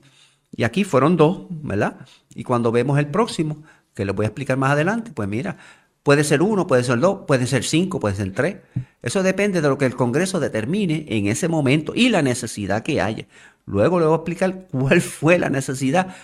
[0.54, 2.06] Y aquí fueron dos, ¿verdad?
[2.34, 3.62] Y cuando vemos el próximo,
[3.94, 5.56] que les voy a explicar más adelante, pues mira,
[6.02, 8.56] puede ser uno, puede ser dos, puede ser cinco, puede ser tres.
[9.02, 13.00] Eso depende de lo que el Congreso determine en ese momento y la necesidad que
[13.00, 13.26] haya.
[13.66, 16.14] Luego le voy a explicar cuál fue la necesidad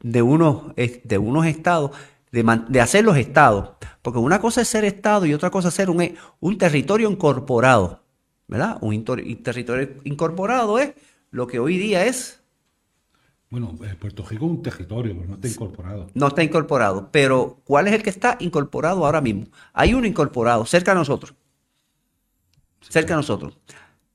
[0.00, 1.92] de unos, de unos estados,
[2.30, 3.70] de, hacer los estados.
[4.02, 8.01] Porque una cosa es ser estado y otra cosa es ser un, un territorio incorporado.
[8.52, 8.76] ¿Verdad?
[8.82, 9.02] Un
[9.42, 10.92] territorio incorporado es
[11.30, 12.38] lo que hoy día es
[13.48, 16.10] bueno, eh, Puerto Rico es un territorio, pero no está incorporado.
[16.14, 19.44] No está incorporado, pero ¿cuál es el que está incorporado ahora mismo?
[19.74, 21.34] Hay uno incorporado cerca de nosotros.
[22.80, 23.58] Cerca de nosotros.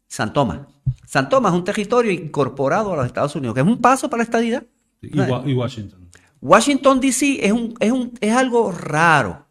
[0.08, 0.62] San Tomás.
[1.06, 4.20] San Tomás es un territorio incorporado a los Estados Unidos, que es un paso para
[4.20, 4.64] la estadidad.
[5.02, 5.20] Y,
[5.54, 6.10] Washington.
[6.42, 7.46] Washington, D.C.
[7.46, 9.46] Es, un, es, un, es algo raro.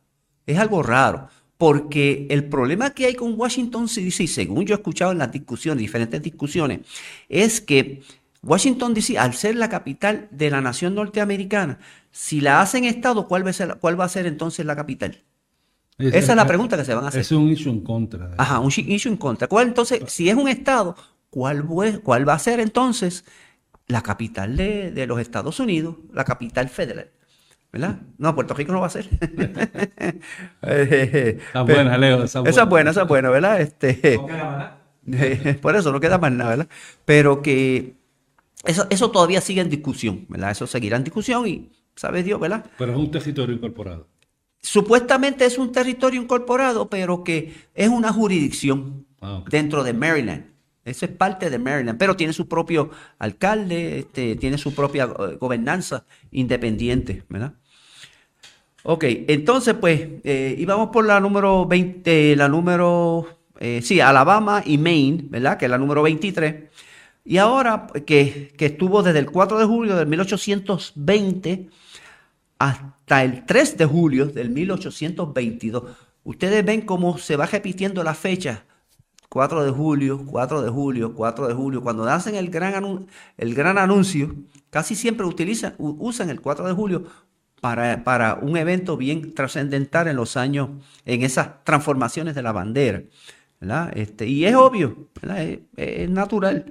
[0.47, 1.29] Es algo raro.
[1.59, 5.81] Porque el problema que hay con Washington D.C., según yo he escuchado en las discusiones,
[5.81, 6.81] diferentes discusiones,
[7.29, 8.03] es que
[8.43, 11.79] Washington, D.C., al ser la capital de la nación norteamericana,
[12.11, 15.23] si la hacen Estado, ¿cuál va a ser, cuál va a ser entonces la capital?
[15.99, 17.23] Esa es la pregunta que se van a hacer.
[17.23, 18.31] Es un issue en contra.
[18.37, 19.49] Ajá, un issue en contra.
[19.49, 20.95] ¿Cuál entonces, si es un Estado,
[21.31, 21.65] cuál,
[22.03, 23.25] cuál va a ser entonces
[23.87, 27.11] la capital de, los Estados Unidos, la capital federal?
[27.77, 28.01] ¿Verdad?
[28.19, 29.09] No, Puerto Rico no va a ser.
[30.63, 32.25] esa buena, Leo.
[32.25, 32.51] Esa, buena.
[32.51, 33.61] esa es buena, esa es buena, ¿verdad?
[33.61, 34.87] Este, no queda más
[35.61, 36.69] Por eso no queda más nada, ¿verdad?
[37.05, 37.95] Pero que
[38.65, 40.51] eso, todavía sigue en discusión, ¿verdad?
[40.51, 42.65] Eso seguirá en discusión y sabe Dios, ¿verdad?
[42.79, 44.09] Pero es un territorio incorporado.
[44.61, 50.57] Supuestamente es un territorio incorporado, pero que es una jurisdicción ah, dentro de Maryland.
[50.85, 55.37] Eso es parte de Maryland, pero tiene su propio alcalde, este, tiene su propia eh,
[55.39, 57.55] gobernanza independiente, ¿verdad?
[58.89, 63.27] Ok, entonces pues eh, íbamos por la número 20, la número,
[63.59, 65.59] eh, sí, Alabama y Maine, ¿verdad?
[65.59, 66.71] Que es la número 23.
[67.25, 71.69] Y ahora que, estuvo desde el 4 de julio del 1820
[72.61, 75.83] hasta el 3 de julio del 1822.
[76.23, 78.67] Ustedes ven cómo se va repitiendo la fecha.
[79.29, 81.83] 4 de julio, 4 de julio, 4 de julio.
[81.83, 84.33] Cuando hacen el gran, el gran anuncio,
[84.71, 87.26] casi siempre utilizan, usan el 4 de julio
[87.61, 90.71] para, para un evento bien trascendental en los años,
[91.05, 93.03] en esas transformaciones de la bandera.
[93.95, 95.09] Este, y es obvio,
[95.77, 96.67] es natural.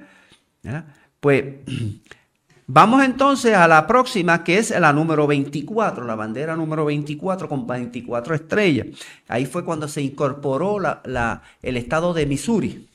[1.19, 1.43] Pues
[2.67, 7.67] vamos entonces a la próxima, que es la número 24, la bandera número 24 con
[7.67, 8.87] 24 estrellas.
[9.27, 12.87] Ahí fue cuando se incorporó la, el estado de Missouri,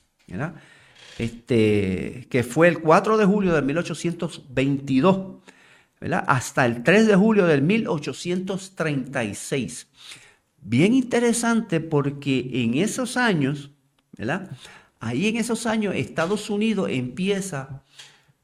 [1.19, 5.43] Este, que fue el 4 de julio de 1822,
[6.27, 9.87] hasta el 3 de julio del 1836.
[10.63, 13.71] Bien interesante porque en esos años,
[14.17, 14.51] ¿verdad?
[14.99, 17.83] Ahí en esos años Estados Unidos empieza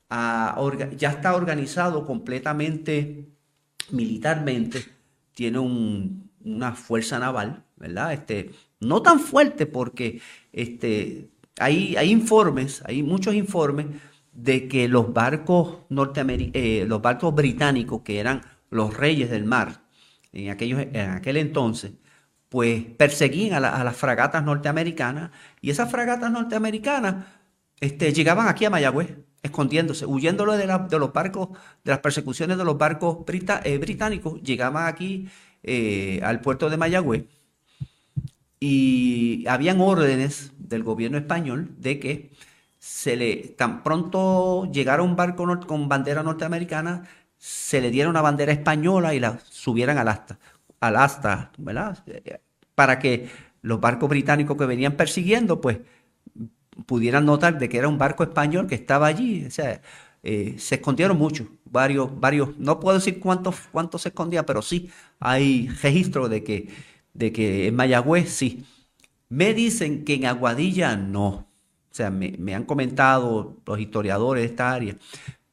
[0.08, 0.58] a,
[0.96, 3.26] ya está organizado completamente
[3.90, 4.84] militarmente,
[5.34, 8.12] tiene una fuerza naval, ¿verdad?
[8.12, 10.20] Este, no tan fuerte porque
[10.52, 13.86] este, hay, hay informes, hay muchos informes
[14.36, 19.82] de que los barcos eh, los barcos británicos, que eran los reyes del mar
[20.32, 21.92] en, aquellos, en aquel entonces,
[22.48, 27.26] pues perseguían a, las fragatas norteamericanas y esas fragatas norteamericanas
[27.80, 31.50] este, llegaban aquí a Mayagüez, escondiéndose, huyéndolo de, de, los barcos,
[31.84, 33.18] de las persecuciones de los barcos
[33.64, 35.28] eh, británicos, llegaban aquí
[35.62, 37.24] eh, al puerto de Mayagüez
[38.60, 42.32] y habían órdenes del gobierno español de que
[42.86, 48.52] se le, tan pronto llegara un barco con bandera norteamericana, se le diera una bandera
[48.52, 50.38] española y la subieran al asta
[50.80, 51.98] al asta, ¿verdad?
[52.74, 53.28] Para que
[53.62, 55.78] los barcos británicos que venían persiguiendo, pues
[56.86, 59.46] pudieran notar de que era un barco español que estaba allí.
[59.46, 59.80] O sea,
[60.22, 64.90] eh, se escondieron muchos, varios, varios, no puedo decir cuántos, cuántos se escondían, pero sí
[65.20, 66.68] hay registro de que,
[67.14, 68.64] de que en Mayagüez sí.
[69.28, 71.45] Me dicen que en Aguadilla no.
[71.96, 74.96] O sea, me, han comentado los historiadores de esta área,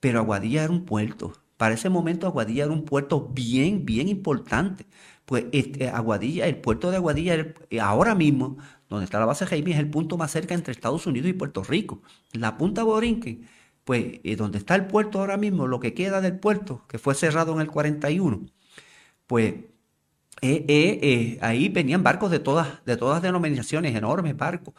[0.01, 1.31] pero Aguadilla era un puerto.
[1.55, 4.85] Para ese momento Aguadilla era un puerto bien, bien importante
[5.25, 8.57] pues este, Aguadilla, el puerto de Aguadilla, eh, ahora mismo,
[8.89, 11.63] donde está la base Jaime, es el punto más cerca entre Estados Unidos y Puerto
[11.63, 12.01] Rico.
[12.33, 13.47] La punta Borinquen,
[13.85, 17.15] pues eh, donde está el puerto ahora mismo, lo que queda del puerto, que fue
[17.15, 18.47] cerrado en el 41,
[19.27, 19.55] pues
[20.41, 24.73] eh, ahí venían barcos de todas, de todas denominaciones, enormes barcos.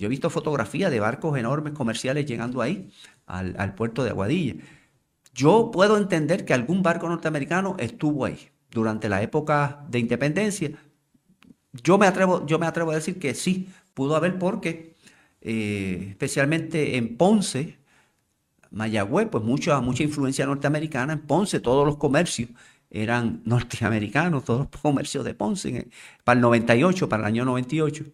[0.00, 2.90] Yo he visto fotografías de barcos enormes comerciales llegando ahí,
[3.26, 4.54] al, puerto de Aguadilla.
[5.34, 10.70] yo puedo entender que algún barco norteamericano estuvo ahí durante la época de independencia.
[11.84, 14.94] Yo me atrevo, yo me atrevo a decir que sí, pudo haber porque,
[15.42, 17.78] eh, especialmente en Ponce,
[18.70, 21.12] Mayagüez, pues mucha, mucha influencia norteamericana.
[21.12, 22.48] En Ponce todos los comercios
[22.88, 25.88] eran norteamericanos, todos los comercios de Ponce,
[26.24, 28.06] para el 98, para el año 98.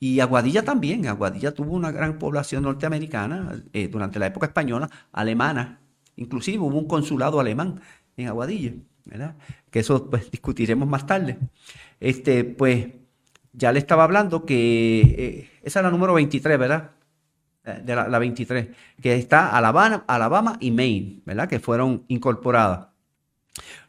[0.00, 5.80] Y Aguadilla también, Aguadilla tuvo una gran población norteamericana eh, durante la época española, alemana,
[6.16, 7.80] inclusive hubo un consulado alemán
[8.16, 9.36] en Aguadilla, ¿verdad?
[9.70, 11.38] Que eso pues discutiremos más tarde.
[11.98, 12.88] Este, pues
[13.52, 16.90] ya le estaba hablando que eh, esa es la número 23, ¿verdad?
[17.64, 18.68] Eh, de la, 23,
[19.02, 21.48] que está Alabama, Alabama y Maine, ¿verdad?
[21.48, 22.88] Que fueron incorporadas.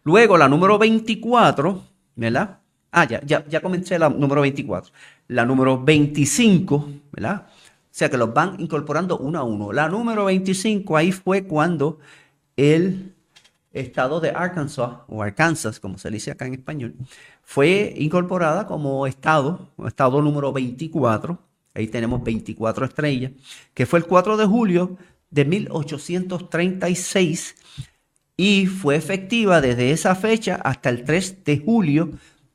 [0.04, 1.84] Luego la número 24,
[2.16, 2.60] ¿verdad?
[2.92, 4.92] Ah, ya, ya, ya comencé la número 24
[5.30, 7.48] la número 25, ¿verdad?
[7.48, 9.72] O sea que los van incorporando uno a uno.
[9.72, 12.00] La número 25 ahí fue cuando
[12.58, 13.14] el
[13.72, 16.96] estado de Arkansas, o Arkansas, como se dice acá en español,
[17.44, 21.38] fue incorporada como estado, estado número 24.
[21.76, 23.32] Ahí tenemos 24 estrellas,
[23.74, 24.98] que fue el 4 de julio
[25.30, 27.56] de 1836
[28.36, 32.10] y fue efectiva desde esa fecha hasta el 3 de julio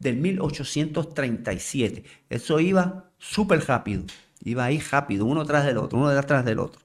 [0.05, 2.05] del 1837.
[2.29, 4.05] Eso iba súper rápido,
[4.45, 6.81] iba ahí rápido, uno tras del otro, uno detrás del otro.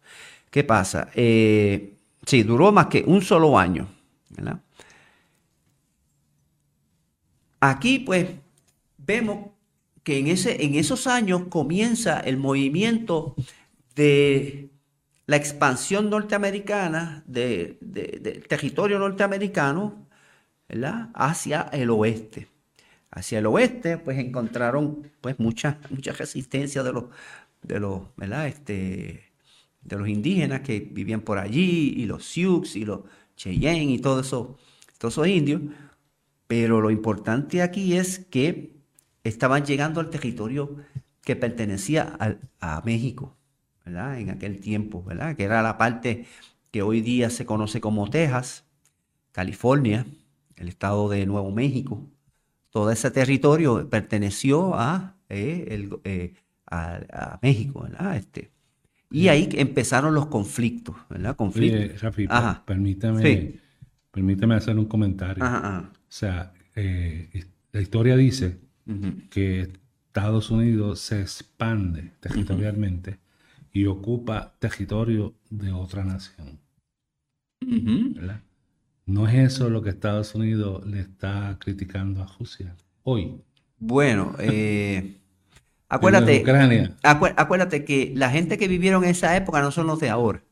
[0.50, 1.10] ¿Qué pasa?
[1.14, 3.88] Eh, sí, duró más que un solo año.
[7.60, 8.30] Aquí pues
[8.98, 9.50] vemos
[10.04, 13.36] que en, ese, en esos años comienza el movimiento
[13.96, 14.70] de
[15.26, 17.78] la expansión norteamericana, del
[18.48, 20.08] territorio norteamericano,
[21.14, 22.48] hacia el oeste
[23.12, 27.06] hacia el oeste, pues encontraron pues mucha, mucha resistencia de los,
[27.62, 28.02] de los,
[28.46, 29.32] Este,
[29.82, 33.02] de los indígenas que vivían por allí, y los Sioux y los
[33.36, 34.48] Cheyenne y todos esos,
[34.98, 35.62] todos esos indios.
[36.48, 38.74] Pero lo importante aquí es que
[39.24, 40.78] estaban llegando al territorio
[41.22, 42.18] que pertenecía
[42.60, 43.38] a México,
[43.86, 44.20] ¿verdad?
[44.20, 45.36] En aquel tiempo, ¿verdad?
[45.36, 46.26] Que era la parte
[46.72, 48.66] que hoy día se conoce como Texas,
[49.32, 50.06] California,
[50.56, 52.08] el estado de Nuevo México,
[52.70, 56.34] todo ese territorio perteneció a, eh, eh,
[56.70, 58.16] a, México, ¿verdad?
[58.16, 58.52] Este,
[59.12, 61.36] y ahí empezaron los conflictos, ¿verdad?
[61.36, 62.02] Conflictos.
[62.02, 62.28] Rafi,
[62.66, 63.60] permítame,
[64.12, 65.44] permítame hacer un comentario.
[65.44, 68.60] O sea, eh, la historia dice
[69.30, 69.72] que
[70.08, 73.20] Estados Unidos se expande territorialmente
[73.72, 76.60] y ocupa territorio de otra nación.
[77.62, 78.42] ¿verdad?
[79.10, 83.42] ¿No es eso lo que Estados Unidos le está criticando a Rusia hoy?
[83.80, 85.18] Bueno, eh,
[85.90, 86.46] acuérdate,
[87.02, 90.44] acuérdate que la gente que vivieron en esa época no son los de ahora.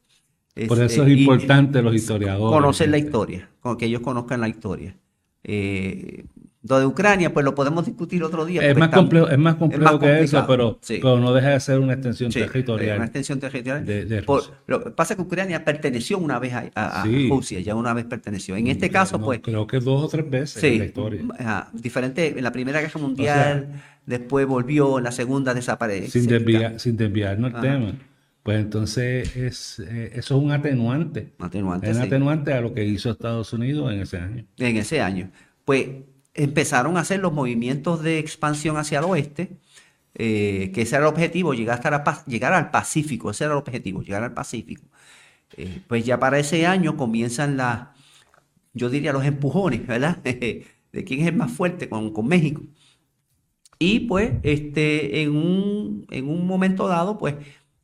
[0.68, 2.52] Por eso es importante los historiadores.
[2.52, 4.98] Conocer la historia, que ellos conozcan la historia.
[5.44, 6.26] Eh,
[6.68, 8.62] lo de Ucrania, pues lo podemos discutir otro día.
[8.62, 10.80] Es más, complejo, es más complejo que eso, pero,
[11.20, 12.98] no deja de ser una extensión territorial.
[12.98, 13.86] Una extensión territorial.
[13.86, 14.24] De,
[14.68, 18.56] lo que pasa es que Ucrania perteneció una vez a, Rusia, ya una vez perteneció.
[18.56, 19.40] En este caso, pues.
[19.42, 21.68] Creo que dos o tres veces en la historia.
[21.74, 26.22] diferente, en la Primera Guerra Mundial, después volvió, en la Segunda desapareció.
[26.22, 27.94] Sin, desviar, sin desviarnos el tema.
[28.48, 31.34] Pues entonces es, eh, eso es un atenuante.
[31.38, 34.46] atenuante es un atenuante a lo que hizo Estados Unidos en ese año.
[34.58, 35.30] En ese año.
[35.66, 35.88] Pues
[36.38, 39.58] empezaron a hacer los movimientos de expansión hacia el oeste,
[40.16, 44.02] eh, que ese era el objetivo, llegar, hasta llegar al Pacífico, ese era el objetivo,
[44.02, 44.84] llegar al Pacífico.
[45.58, 47.90] Eh, pues ya para ese año comienzan las,
[48.74, 50.18] yo diría los empujones, ¿verdad?
[50.24, 52.62] de quién es el más fuerte con, México.
[53.80, 57.36] Y pues este, en, un, en un momento dado, pues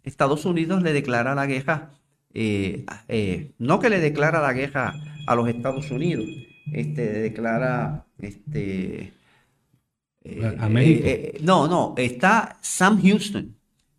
[0.03, 1.91] Estados Unidos le declara la guerra,
[2.33, 2.85] eh,
[3.57, 4.93] no que le declara la guerra
[5.27, 6.25] a los Estados Unidos,
[6.71, 9.13] este, declara este,
[10.23, 11.05] eh, a México.
[11.05, 13.55] Eh, eh, no, no, está Sam Houston,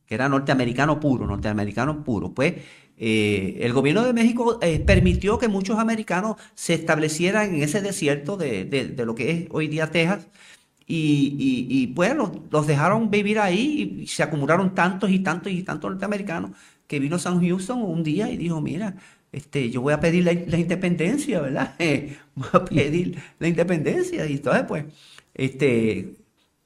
[0.06, 2.32] que era norteamericano puro, norteamericano puro.
[2.32, 2.54] Pues
[2.96, 9.16] el gobierno de México permitió que muchos americanos se establecieran en ese desierto de, lo
[9.16, 10.28] que es hoy día Texas.
[10.86, 15.90] Y, y, pues los, dejaron vivir ahí y se acumularon tantos y tantos y tantos
[15.90, 16.50] norteamericanos
[16.86, 18.96] que vino Sam Houston un día y dijo, mira,
[19.34, 21.74] este, yo voy a pedir la, independencia, ¿verdad?
[22.34, 24.26] voy a pedir la independencia.
[24.26, 24.84] Y entonces, pues,
[25.34, 26.14] este,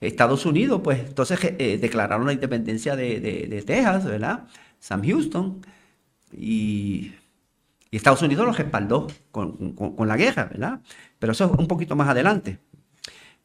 [0.00, 4.46] Estados Unidos, pues, entonces eh, declararon la independencia de, Texas, ¿verdad?
[4.78, 5.64] Sam Houston.
[6.36, 7.12] Y,
[7.90, 9.74] Estados Unidos lo respaldó con,
[10.06, 10.80] la guerra, ¿verdad?
[11.18, 12.58] Pero eso es un poquito más adelante.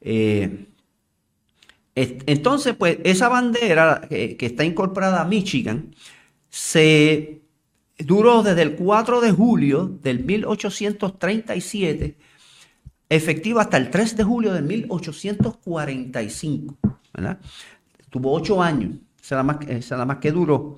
[0.01, 0.67] Eh,
[1.95, 5.95] entonces, pues, esa bandera que está incorporada a Michigan
[6.49, 7.43] se
[8.00, 12.18] duró desde el 4 de julio del 1837,
[13.10, 16.78] efectiva hasta el 3 de julio de 1845.
[17.14, 17.39] ¿verdad?
[18.10, 19.58] Tuvo ocho años, esa es la más,
[20.08, 20.78] más que duró,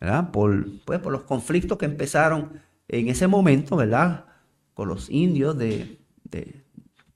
[0.00, 0.30] ¿verdad?
[0.30, 4.26] Por, pues, por los conflictos que empezaron en ese momento, ¿verdad?
[4.74, 6.60] Con los indios de, de-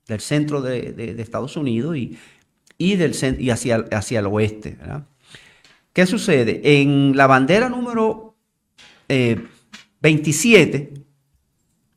[0.06, 2.18] del centro de, de- Estados Unidos y,
[2.76, 5.06] y, del, y hacia, hacia el oeste, ¿verdad?
[5.92, 6.60] ¿Qué sucede?
[6.80, 8.23] En la bandera número
[9.08, 9.46] eh,
[10.00, 10.94] 27,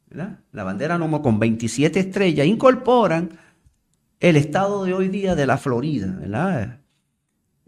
[0.10, 0.40] ¿verdad?
[0.52, 3.30] La bandera número con 27 estrellas, incorporan
[4.20, 6.80] el estado de hoy día de la Florida.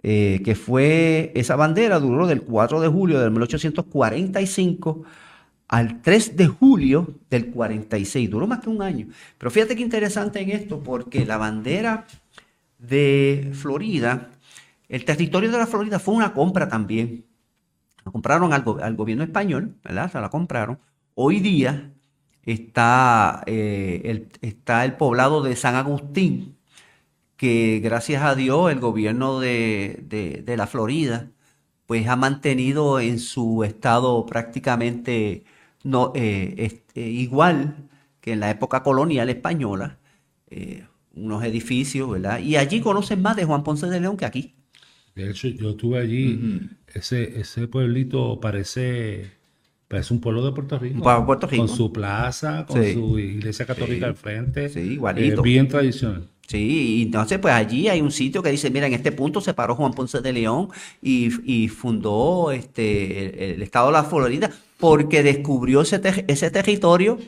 [0.02, 5.04] Eh, que fue, esa bandera duró del 4 de julio de 1845
[5.68, 9.08] al 3 de julio del 46, duró más que un año.
[9.38, 12.08] Pero fíjate qué interesante en esto, porque la bandera
[12.80, 14.30] de Florida,
[14.88, 17.26] el territorio de la Florida fue una compra también.
[18.12, 20.12] Compraron al, go- al gobierno español, ¿verdad?
[20.12, 20.80] Se la compraron.
[21.16, 21.94] Hoy día
[22.44, 26.58] está, eh, el, está el poblado de San Agustín,
[27.38, 30.04] que gracias a Dios el gobierno de,
[30.58, 31.32] la Florida
[31.88, 35.44] pues ha mantenido en su estado prácticamente
[36.16, 37.90] eh, este, igual
[38.22, 40.00] que en la época colonial española,
[40.50, 42.40] eh, unos edificios, ¿verdad?
[42.40, 44.56] Y allí conocen más de Juan Ponce de León que aquí.
[45.26, 46.62] De hecho, yo estuve allí,
[46.94, 49.32] ese, ese pueblito parece,
[49.88, 50.98] parece un pueblo de Puerto Rico.
[51.10, 51.66] De Puerto Rico.
[51.66, 52.94] Con su plaza, con Sí.
[52.94, 54.10] su iglesia católica Sí.
[54.10, 54.70] al frente.
[54.70, 55.42] Sí, igualito.
[55.42, 56.28] Eh, bien tradicional.
[56.48, 59.76] Sí, entonces pues allí hay un sitio que dice, mira, en este punto se paró
[59.76, 64.50] Juan Ponce de León y, y fundó este, el, el estado de la Florida
[64.80, 67.20] porque descubrió ese, ter- ese territorio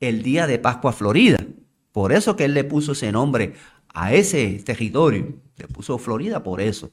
[0.00, 1.44] el día de Pascua Florida.
[1.92, 3.52] Por eso que él le puso ese nombre
[3.94, 5.34] a ese territorio.
[5.56, 6.90] Le puso Florida por eso.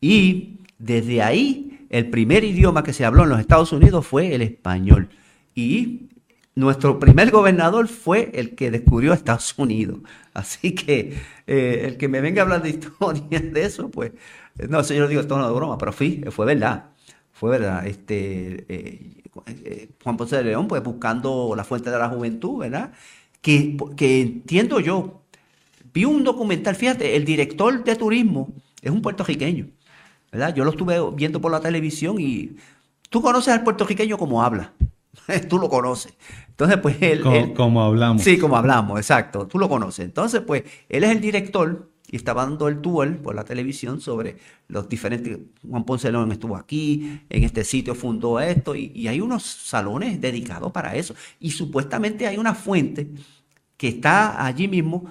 [0.00, 4.42] Y desde ahí, el primer idioma que se habló en los Estados Unidos fue el
[4.42, 5.08] español.
[5.54, 6.08] Y
[6.54, 10.00] nuestro primer gobernador fue el que descubrió Estados Unidos.
[10.34, 11.16] Así que
[11.46, 14.12] eh, el que me venga a hablar de historia de eso, pues,
[14.68, 16.90] no sé, yo lo digo esto no de broma, pero sí, fue verdad.
[17.32, 17.86] Fue verdad.
[17.86, 22.92] Este, eh, eh, Juan Ponce de León, pues buscando la fuente de la juventud, ¿verdad?
[23.40, 25.22] Que, que entiendo yo,
[25.92, 29.68] vi un documental, fíjate, el director de turismo es un puertorriqueño,
[30.32, 30.54] ¿verdad?
[30.54, 32.56] Yo lo estuve viendo por la televisión y
[33.10, 34.72] tú conoces al puertorriqueño como habla,
[35.48, 36.14] tú lo conoces.
[36.48, 37.20] Entonces, pues él...
[37.22, 38.22] Co- él- como hablamos.
[38.22, 40.04] Sí, como hablamos, exacto, tú lo conoces.
[40.04, 44.36] Entonces, pues él es el director y estaba dando el tour por la televisión sobre
[44.68, 45.38] los diferentes...
[45.68, 50.18] Juan Ponce León estuvo aquí, en este sitio fundó esto y, y hay unos salones
[50.20, 51.14] dedicados para eso.
[51.38, 53.08] Y supuestamente hay una fuente
[53.76, 55.04] que está allí mismo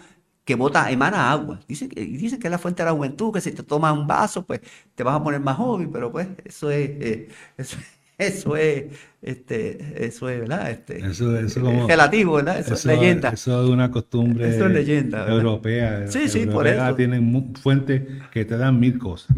[0.48, 1.60] que bota, emana agua.
[1.68, 3.92] Dice que, y dice que es la fuente de la juventud, que si te tomas
[3.96, 4.62] un vaso, pues
[4.96, 7.28] te vas a poner más joven, pero pues eso es, eh,
[7.58, 7.78] eso,
[8.18, 8.86] eso es,
[9.22, 10.72] este, eso es, ¿verdad?
[10.72, 12.60] Este, Eso- eso es como- relativo, ¿verdad?
[12.60, 13.30] Eso, es leyenda.
[13.32, 15.36] Eso es una costumbre Eso es leyenda, ¿verdad?
[15.38, 16.08] europea.
[16.08, 16.96] Sí, sí, por Europea eso.
[16.96, 19.36] Tienen fuentes que te dan mil cosas.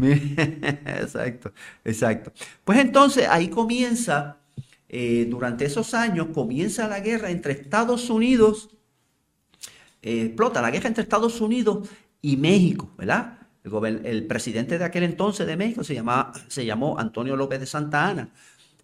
[0.86, 1.52] Exacto,
[1.84, 2.32] exacto.
[2.64, 4.36] Pues entonces ahí comienza,
[4.88, 8.70] eh, durante esos años, comienza la guerra entre Estados Unidos,
[10.02, 11.88] eh, explota la guerra entre Estados Unidos
[12.22, 13.38] y México, ¿verdad?
[13.62, 18.08] El, presidente de aquel entonces de México se, llamaba, se llamó Antonio López de Santa
[18.08, 18.30] Ana.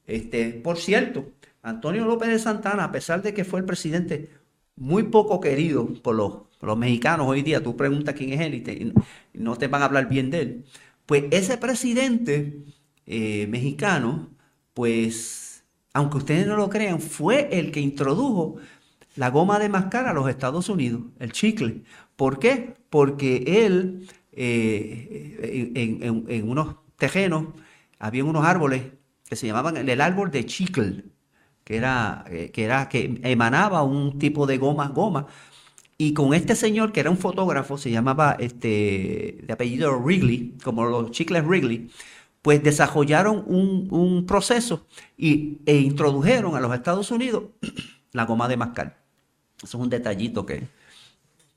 [0.06, 1.30] Este, por cierto,
[1.62, 4.30] Antonio López de Santa Ana, a pesar de que fue el presidente
[4.76, 8.92] muy poco querido por los, mexicanos hoy día, tú preguntas quién es él y
[9.38, 10.64] no te van a hablar bien de él.
[11.06, 12.64] Pues ese presidente
[13.06, 14.28] eh, mexicano,
[14.74, 18.56] pues, aunque ustedes no lo crean, fue el que introdujo
[19.16, 21.82] la goma de mascar a los Estados Unidos, el chicle.
[22.16, 22.74] ¿Por qué?
[22.90, 27.46] Porque él, eh, en, en- unos terrenos,
[27.98, 28.82] había unos árboles
[29.28, 31.04] que se llamaban el, el árbol de chicle,
[31.64, 35.26] que era, eh, que era, que emanaba un tipo de goma, goma.
[35.98, 40.84] Y con este señor, que era un fotógrafo, se llamaba este, de apellido Wrigley, como
[40.84, 41.90] los chicles Wrigley,
[42.42, 44.86] pues desarrollaron un, un proceso
[45.16, 47.44] y, e introdujeron a los Estados Unidos
[48.12, 49.05] la goma de mascar.
[49.62, 50.68] Eso es un detallito que,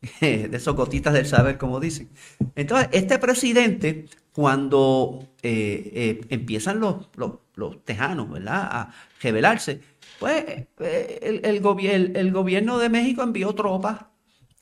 [0.22, 2.10] de esos gotitas del saber, como dicen.
[2.56, 9.82] Entonces, este presidente, cuando eh, eh, empiezan los, los, los tejanos, ¿verdad?, a rebelarse,
[10.20, 10.44] pues
[10.80, 14.06] eh, el, el, gobi- el- el gobierno de México envió tropas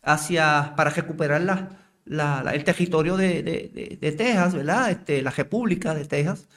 [0.03, 1.69] hacia, para recuperar la-
[2.05, 6.47] la- el territorio de, de- de- de Texas, ¿verdad?, este, la República de Texas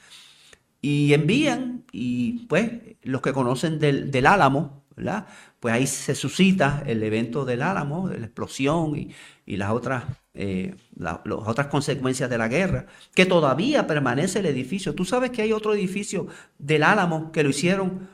[0.81, 2.71] y envían, y pues
[3.03, 5.27] los que conocen del, del Álamo, ¿verdad?
[5.61, 9.11] Pues ahí se suscita el evento del Álamo, de la explosión y,
[9.45, 10.03] y las otras
[10.33, 14.95] eh, las otras consecuencias de la guerra, que todavía permanece el edificio.
[14.95, 18.07] Tú sabes que hay otro edificio del Álamo que lo hicieron,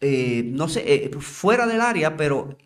[0.00, 2.56] eh, no sé, eh, fuera del área, pero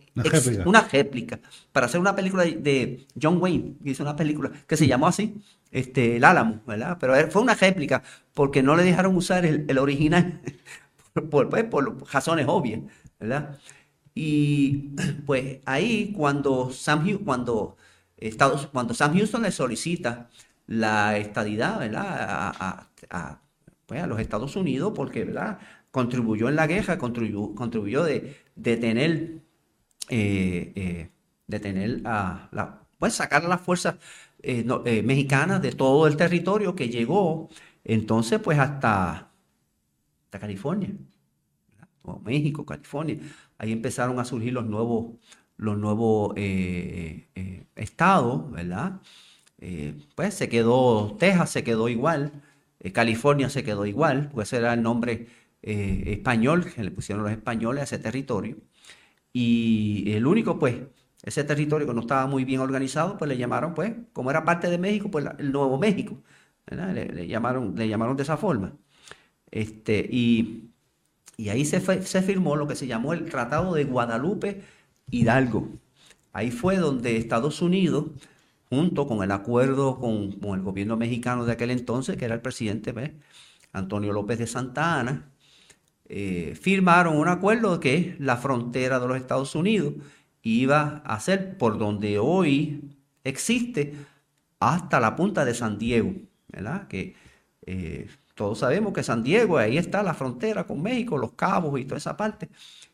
[0.67, 1.41] una réplica.
[1.73, 5.41] Para hacer una película de John Wayne, hizo una película que se llamó así,
[5.71, 6.99] este, El Álamo, ¿verdad?
[7.01, 8.03] Pero fue una réplica
[8.35, 10.43] porque no le dejaron usar el, original
[11.31, 12.83] por, pues, por razones obvias,
[13.19, 13.59] ¿verdad?
[14.15, 14.91] Y
[15.27, 17.77] pues ahí cuando Sam, cuando
[18.17, 20.29] Estados, cuando Sam Houston le solicita
[20.67, 22.55] la estadidad ¿verdad?
[23.11, 23.41] A,
[23.87, 25.59] pues, los Estados Unidos, porque ¿verdad?
[25.91, 28.37] contribuyó en la guerra, contribuyó, contribuyó de,
[30.11, 31.11] eh, eh,
[31.47, 33.97] de tener a la, pues sacar a las fuerzas
[34.43, 37.49] eh, mexicanas de todo el territorio que llegó
[37.85, 39.31] entonces pues hasta,
[40.25, 40.91] hasta California,
[42.25, 43.19] México, California.
[43.59, 45.17] Ahí empezaron a surgir los nuevos,
[45.57, 49.01] los nuevos eh, eh, estados, ¿verdad?
[49.59, 52.33] Eh, pues se quedó, Texas se quedó igual,
[52.93, 55.29] California se quedó igual, pues ese era el nombre
[55.63, 58.57] español que le pusieron los españoles a ese territorio.
[59.33, 60.77] Y el único, pues,
[61.23, 64.71] ese territorio que no estaba muy bien organizado, pues le llamaron, pues, como era parte
[64.71, 66.23] de México, pues el Nuevo México.
[66.71, 68.77] Le, llamaron, le llamaron de esa forma.
[69.51, 70.73] Este, y,
[71.39, 74.63] y ahí se, se firmó lo que se llamó el Tratado de Guadalupe
[75.11, 75.69] Hidalgo.
[76.33, 78.07] Ahí fue donde Estados Unidos,
[78.69, 82.93] junto con el acuerdo con, el gobierno mexicano de aquel entonces, que era el presidente
[83.73, 85.31] Antonio López de Santa Ana,
[86.09, 89.95] eh, firmaron un acuerdo que la frontera de los Estados Unidos
[90.43, 93.95] iba a ser por donde hoy existe
[94.59, 96.15] hasta la punta de San Diego,
[96.49, 96.89] ¿verdad?
[96.89, 97.15] Que
[97.67, 98.09] eh,
[98.39, 101.99] todos sabemos que San Diego, ahí está la frontera con México, los cabos y toda
[101.99, 102.49] esa parte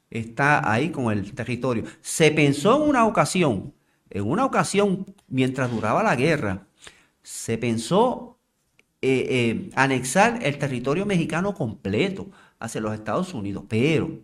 [0.09, 1.85] está ahí con el territorio.
[2.01, 3.75] Se pensó en una ocasión,
[4.09, 6.67] en una ocasión mientras duraba la guerra,
[7.23, 8.39] se pensó
[9.03, 14.21] eh, eh, anexar el territorio mexicano completo hacia los Estados Unidos, pero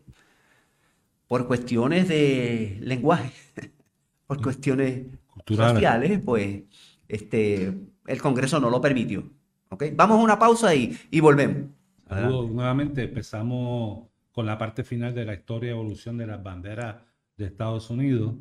[1.28, 3.32] por cuestiones de lenguaje,
[4.26, 5.06] por cuestiones
[5.46, 6.62] sociales, pues
[7.08, 9.30] este, el Congreso no lo permitió.
[9.70, 9.92] ¿Okay?
[9.94, 11.70] Vamos a una pausa y, y volvemos.
[12.10, 16.96] Nuevamente empezamos con la parte final de la historia y evolución de las banderas
[17.36, 18.34] de Estados Unidos.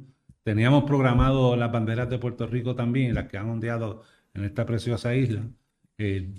[0.43, 4.03] Teníamos programado las banderas de Puerto Rico también, las que han ondeado
[4.33, 5.41] en esta preciosa isla.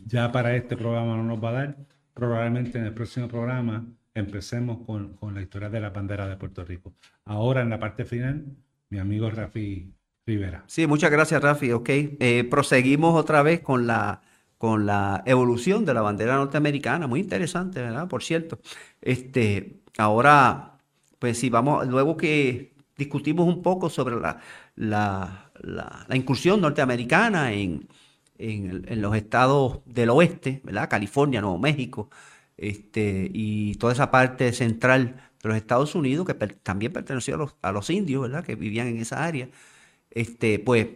[0.07, 1.77] ya para este programa no nos va a dar.
[2.15, 6.65] Probablemente en el próximo programa empecemos con, con la historia de las banderas de Puerto
[6.65, 6.95] Rico.
[7.25, 8.45] Ahora en la parte final,
[8.89, 9.93] mi amigo Rafi
[10.27, 10.65] Rivera.
[10.67, 11.73] Sí, muchas gracias Rafi.
[11.73, 14.23] Ok, eh, proseguimos otra vez con la
[14.61, 18.09] con la evolución de la bandera norteamericana, muy interesante, ¿verdad?
[18.09, 18.61] Por cierto.
[19.01, 20.79] Este, ahora,
[21.19, 24.39] pues sí, vamos, luego que discutimos un poco sobre la,
[24.77, 27.89] la, la, incursión norteamericana en,
[28.37, 30.91] en, los estados del oeste, ¿verdad?
[30.91, 32.11] California, Nuevo México,
[32.59, 37.57] este, y toda esa parte central de los Estados Unidos, que también perteneció a los,
[37.63, 38.45] a los indios, ¿verdad?
[38.45, 39.49] Que vivían en esa área.
[40.11, 40.89] Este, pues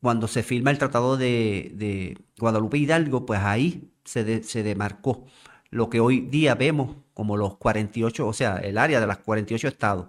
[0.00, 5.26] cuando se firma el Tratado de, Guadalupe Hidalgo, pues ahí se, se, demarcó
[5.70, 9.68] lo que hoy día vemos como los 48, o sea, el área de los 48
[9.68, 10.06] estados.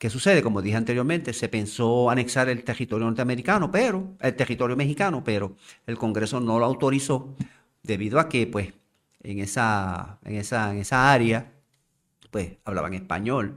[0.00, 0.42] ¿Qué sucede?
[0.42, 5.56] Como dije anteriormente, se pensó anexar el territorio norteamericano, pero el territorio mexicano, pero
[5.86, 7.36] el Congreso no lo autorizó
[7.82, 8.72] debido a que, pues,
[9.22, 11.52] en esa, en esa, en esa área,
[12.30, 13.56] pues, hablaban español,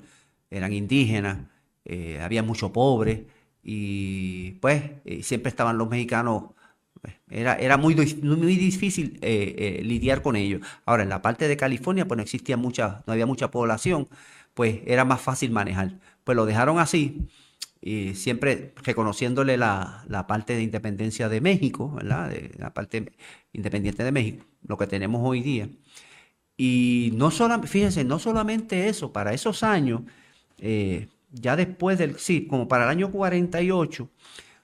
[0.50, 1.38] eran indígenas,
[1.86, 3.28] eh, había mucho pobre,
[3.64, 6.46] y pues eh, siempre estaban los mexicanos,
[7.02, 10.62] pues, era, era muy, muy difícil eh, eh, lidiar con ellos.
[10.86, 14.08] Ahora, en la parte de California, pues no existía mucha, no había mucha población,
[14.54, 16.00] pues era más fácil manejar.
[16.24, 17.28] Pues lo dejaron así,
[17.82, 22.32] y siempre reconociéndole la, la parte de independencia de México, ¿verdad?
[22.58, 23.12] La parte
[23.54, 25.70] independiente de México, lo que tenemos hoy día.
[26.58, 30.02] Y no solamente, fíjense, no solamente eso, para esos años,
[31.34, 34.10] ya después del, sí, como para el año 48,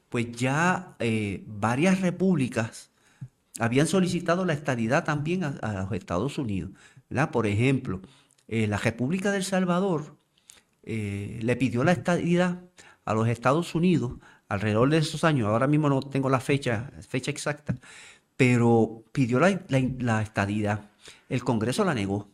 [0.09, 2.91] pues ya eh, varias repúblicas
[3.59, 6.71] habían solicitado la estadidad también a, los Estados Unidos.
[7.31, 8.01] Por ejemplo,
[8.47, 10.15] eh, la República del Salvador
[10.83, 12.61] eh, le pidió la estadidad
[13.05, 14.13] a los Estados Unidos
[14.47, 17.75] alrededor de esos años, ahora mismo no tengo la fecha, fecha exacta,
[18.37, 20.89] pero pidió la, la estadidad.
[21.27, 22.29] El Congreso la negó.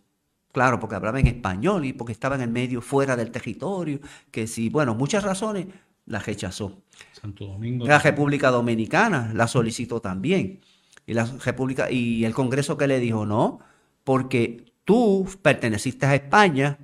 [0.55, 3.99] Claro, porque hablaba en español y porque estaba en el medio fuera del territorio,
[4.31, 5.67] que sí, bueno, muchas razones
[6.05, 6.81] la rechazó.
[7.11, 7.85] Santo Domingo.
[7.85, 10.61] La República Dominicana la solicitó también.
[11.05, 13.59] Y la República y el Congreso que le dijo no,
[14.05, 16.77] porque tú perteneciste a España,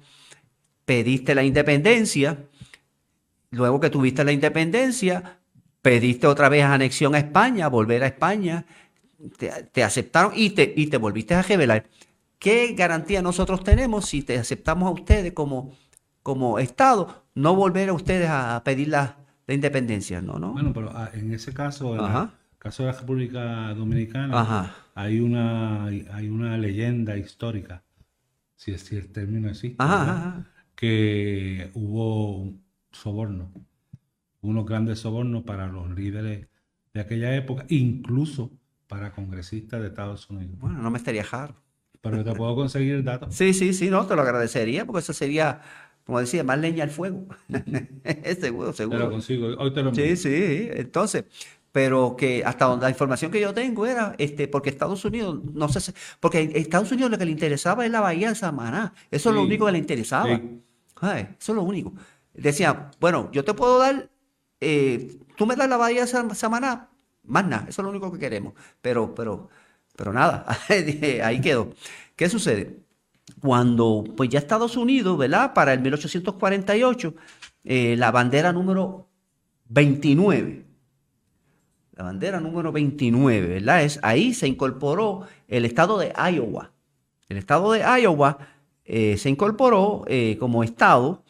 [0.84, 2.44] pediste la independencia,
[3.52, 5.40] luego que tuviste la independencia,
[5.82, 8.66] pediste otra vez anexión a España, volver a España,
[9.72, 11.86] te, aceptaron y te, y te volviste a revelar.
[12.42, 15.76] ¿Qué garantía nosotros tenemos si te aceptamos a ustedes como,
[16.24, 20.24] como Estado, no volver a ustedes a pedir la, independencia?
[20.24, 20.54] No, no.
[20.54, 25.86] Bueno, pero ah, en ese caso, en el caso de la República Dominicana, hay una
[25.86, 27.84] hay una leyenda histórica,
[28.56, 29.78] si, es, si el término existe,
[30.74, 33.52] que hubo un soborno,
[34.42, 36.48] unos grandes sobornos para los líderes
[36.92, 38.52] de aquella época, incluso
[38.88, 40.58] para congresistas de Estados Unidos.
[40.58, 41.62] Bueno, no me estaría jaro.
[42.02, 43.28] Pero te puedo conseguir el dato.
[43.30, 45.62] Sí, sí, sí, no, te lo agradecería porque eso sería,
[46.06, 47.28] como decía, más leña al fuego.
[48.40, 48.98] seguro, seguro.
[48.98, 50.06] Te lo consigo, hoy te lo envío.
[50.06, 51.26] Sí, sí, entonces,
[51.72, 55.70] pero que hasta donde la información que yo tengo era, este, porque Estados Unidos, no
[55.70, 58.94] sé, porque Estados Unidos lo que le interesaba es la bahía de Samaná.
[59.10, 60.30] Eso es lo único que le interesaba.
[60.32, 61.94] eso es lo único.
[62.34, 64.10] Decía, bueno, yo te puedo dar,
[64.60, 66.90] eh, tú me das la bahía de Samaná,
[67.24, 68.54] más nada, eso es lo único que queremos.
[68.82, 69.50] Pero, pero,
[69.96, 70.46] pero nada,
[71.24, 71.74] ahí quedó.
[72.16, 72.78] ¿Qué sucede?
[73.42, 75.54] Cuando pues ya Estados Unidos, ¿verdad?
[75.54, 77.16] Para el 1848,
[77.64, 79.08] eh, la bandera número
[79.70, 80.66] 29,
[81.94, 83.84] la bandera número 29, ¿verdad?
[83.84, 86.72] Es, ahí se incorporó el estado de Iowa.
[87.30, 88.40] El estado de Iowa
[88.86, 91.24] eh, se incorporó eh, como estado,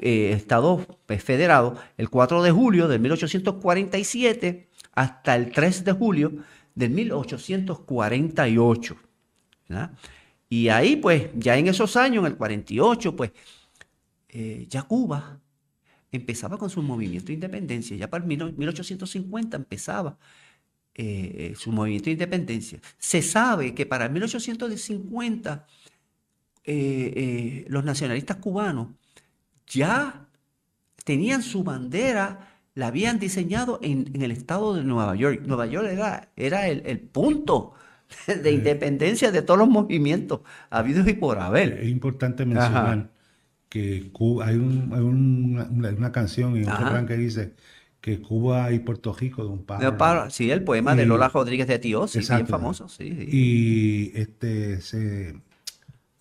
[0.00, 6.32] estado pues, federado, el 4 de julio de 1847 hasta el 3 de julio
[6.78, 8.96] de 1848.
[10.48, 13.32] Y ahí, pues, ya en esos años, en el 48, pues,
[14.28, 15.40] eh, ya Cuba
[16.12, 17.96] empezaba con su movimiento de independencia.
[17.96, 20.18] Ya para el 1850 empezaba
[20.94, 22.80] eh, su movimiento de independencia.
[22.96, 25.66] Se sabe que para el 1850
[26.64, 28.88] eh, los nacionalistas cubanos
[29.66, 30.28] ya
[31.04, 35.42] tenían su bandera la habían diseñado en, el estado de Nueva York.
[35.44, 37.72] Nueva York era, era el, punto
[38.28, 41.72] de independencia de todos los movimientos habidos y por haber.
[41.80, 43.10] Es importante mencionar
[43.68, 47.54] que Cuba, hay, una, canción y un refrán que dice
[48.00, 50.30] que Cuba y Puerto Rico de un par.
[50.30, 52.88] Sí, el poema de Lola Rodríguez de Tío, sí, bien famoso.
[52.88, 54.78] Sí, Y este,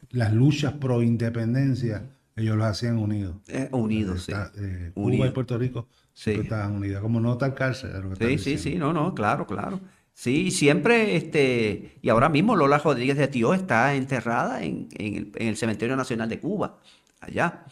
[0.10, 2.02] las luchas pro independencia,
[2.36, 3.36] ellos las hacían unidos.
[3.48, 4.32] Eh, unidos, sí.
[4.58, 5.88] Eh, Cuba y Puerto Rico
[6.18, 6.32] Sí.
[6.32, 7.92] Estaban como no tal cárcel.
[8.18, 9.80] sí, sí, sí, no, no, claro, claro.
[10.16, 14.90] Sí, siempre, este, y ahora mismo Lola Rodríguez de Tío está enterrada en,
[15.36, 16.80] el, Cementerio Nacional de Cuba,
[17.20, 17.66] allá.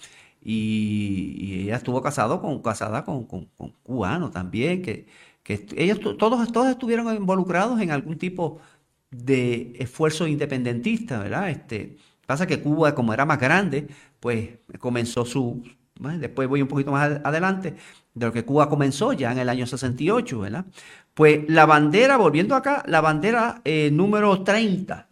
[0.44, 3.48] Y, ella estuvo casado con, casada con, con,
[3.82, 5.08] cubanos también, que,
[5.42, 8.60] que ellos todos, todos estuvieron involucrados en algún tipo
[9.10, 11.50] de esfuerzo independentista, ¿verdad?
[11.50, 13.88] Este, pasa que Cuba, como era más grande,
[14.20, 15.64] pues comenzó su,
[16.20, 17.76] después voy un poquito más adelante,
[18.16, 20.66] de lo que Cuba comenzó ya en el año 68, ¿verdad?
[21.14, 25.08] Pues la bandera, volviendo acá, la bandera eh, número 30,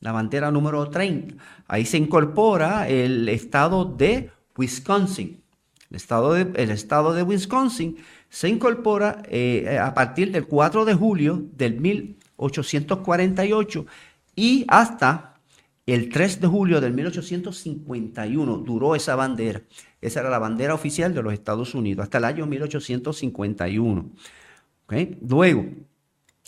[0.00, 1.36] la bandera número 30,
[1.68, 5.40] ahí se incorpora el estado de Wisconsin.
[5.90, 7.96] El estado de, estado de Wisconsin
[8.28, 13.86] se incorpora eh, a partir del 4 de julio del 1848
[14.36, 15.27] y hasta
[15.94, 19.62] el 3 de julio del 1851 duró esa bandera.
[20.02, 24.10] Esa era la bandera oficial de los Estados Unidos hasta el año 1851.
[25.26, 25.66] Luego,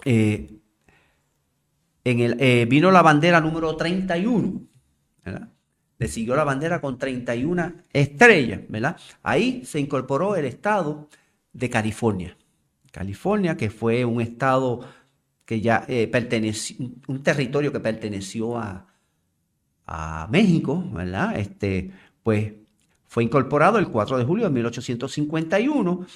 [0.04, 0.60] eh,
[2.04, 4.60] en el, eh, vino la bandera número 31.
[5.98, 8.60] Le siguió la bandera con 31 estrellas.
[8.68, 8.98] ¿verdad?
[9.22, 11.08] Ahí se incorporó el estado
[11.52, 12.36] de California.
[12.92, 14.80] California, que fue un estado
[15.46, 16.76] que ya eh, perteneció,
[17.06, 18.89] un territorio que perteneció a,
[19.90, 21.36] a México, ¿verdad?
[21.36, 21.90] Este,
[22.22, 22.52] pues
[23.06, 26.06] fue incorporado el 4 de julio de 1851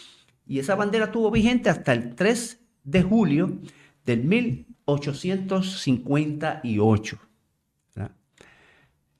[0.46, 3.58] y esa bandera estuvo vigente hasta el 3 de julio
[4.06, 7.18] del 1858.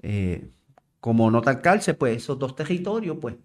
[0.06, 0.50] Eh,
[1.00, 3.36] como nota al calce, pues esos dos territorios pues,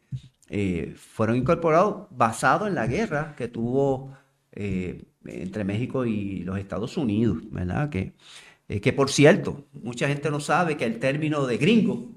[0.49, 4.13] eh, fueron incorporados basados en la guerra que tuvo
[4.51, 7.89] eh, entre México y los Estados Unidos, ¿verdad?
[7.89, 8.13] Que,
[8.81, 12.11] que por cierto, mucha gente no sabe que el término de gringo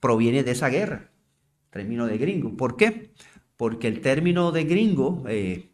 [0.00, 1.10] proviene de esa guerra
[1.70, 2.56] término de gringo.
[2.56, 3.12] ¿Por qué?
[3.56, 5.70] Porque el término de gringo, eh,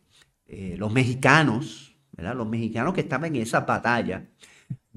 [0.47, 4.29] eh, los mexicanos, los mexicanos que estaban en esa batalla,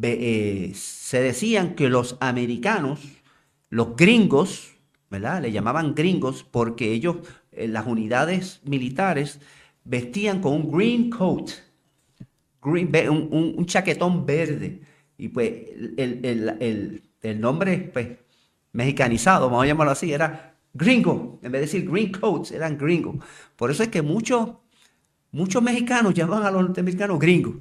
[0.02, 3.02] eh, se decían que los americanos,
[3.70, 4.76] los gringos.
[5.10, 7.18] Le llamaban gringos porque ellos,
[7.52, 9.40] las unidades militares,
[9.84, 11.50] vestían con un green coat,
[12.64, 14.82] un, chaquetón verde.
[15.18, 15.52] Y pues
[15.98, 18.08] el, el nombre pues,
[18.72, 23.18] mexicanizado, vamos a llamarlo así, era gringo, en vez de decir green coats, eran gringos.
[23.56, 24.50] Por eso es que muchos
[25.32, 27.56] muchos mexicanos llaman a los norteamericanos gringos.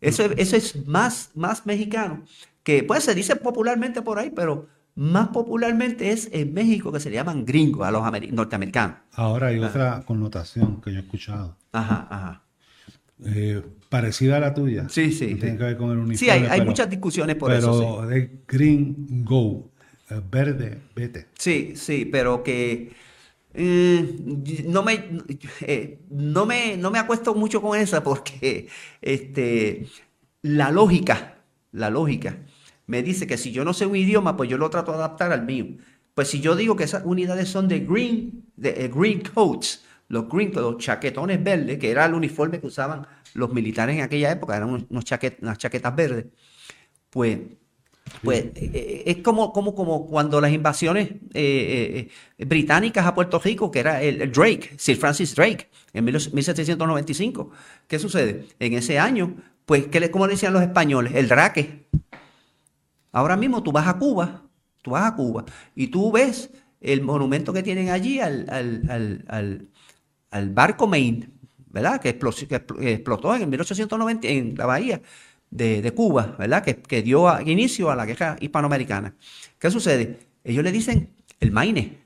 [0.00, 2.22] Eso, eso es más, más mexicano,
[2.62, 7.10] que pues se dice popularmente por ahí, pero más popularmente es en México que se
[7.10, 8.02] le llaman gringos a los
[8.32, 8.96] norteamericanos.
[9.12, 11.56] Ahora hay otra connotación que yo he escuchado.
[11.72, 12.43] Ajá, ajá.
[13.26, 14.88] Eh, parecida a la tuya.
[14.88, 15.34] Sí, sí.
[15.36, 16.16] Tiene que ver con el uniforme.
[16.16, 17.98] Sí, hay, muchas discusiones por eso.
[18.00, 19.70] Pero de green go,
[20.10, 21.26] eh, verde, vete.
[21.38, 22.92] Sí, sí, pero que
[23.54, 24.16] eh,
[24.66, 25.20] no, me,
[26.10, 28.68] no, me, no me acuesto mucho con esa porque
[29.00, 29.86] este,
[30.42, 31.36] la lógica,
[31.70, 32.36] la lógica
[32.86, 35.32] me dice que si yo no sé un idioma, pues yo lo trato de adaptar
[35.32, 35.66] al mío.
[36.14, 40.52] Pues si yo digo que esas unidades son de green, de green coats, los green,
[40.54, 44.70] los chaquetones verdes, que era el uniforme que usaban los militares en aquella época, eran
[44.70, 46.26] unos unas chaquetas verdes,
[47.10, 47.38] pues,
[48.22, 53.70] pues eh, eh, es como, como, como cuando las invasiones eh, británicas a Puerto Rico,
[53.70, 57.50] que era el, Drake, Sir Francis Drake, en 1795.
[57.86, 58.46] ¿Qué sucede?
[58.58, 59.36] En ese año,
[59.66, 61.14] pues, ¿qué le, ¿cómo le decían los españoles?
[61.14, 61.88] El draque.
[63.12, 64.42] Ahora mismo tú vas a Cuba,
[64.82, 65.44] tú vas a Cuba
[65.74, 66.50] y tú ves
[66.80, 69.68] el monumento que tienen allí al, al al
[70.50, 71.30] barco Maine,
[71.70, 72.00] ¿verdad?
[72.00, 75.00] Que explotó, en 1890 en la bahía
[75.50, 76.64] de, Cuba, ¿verdad?
[76.64, 79.14] Que, dio inicio a la guerra hispanoamericana.
[79.58, 80.18] ¿Qué sucede?
[80.42, 81.10] Ellos le dicen
[81.40, 81.98] el Maine.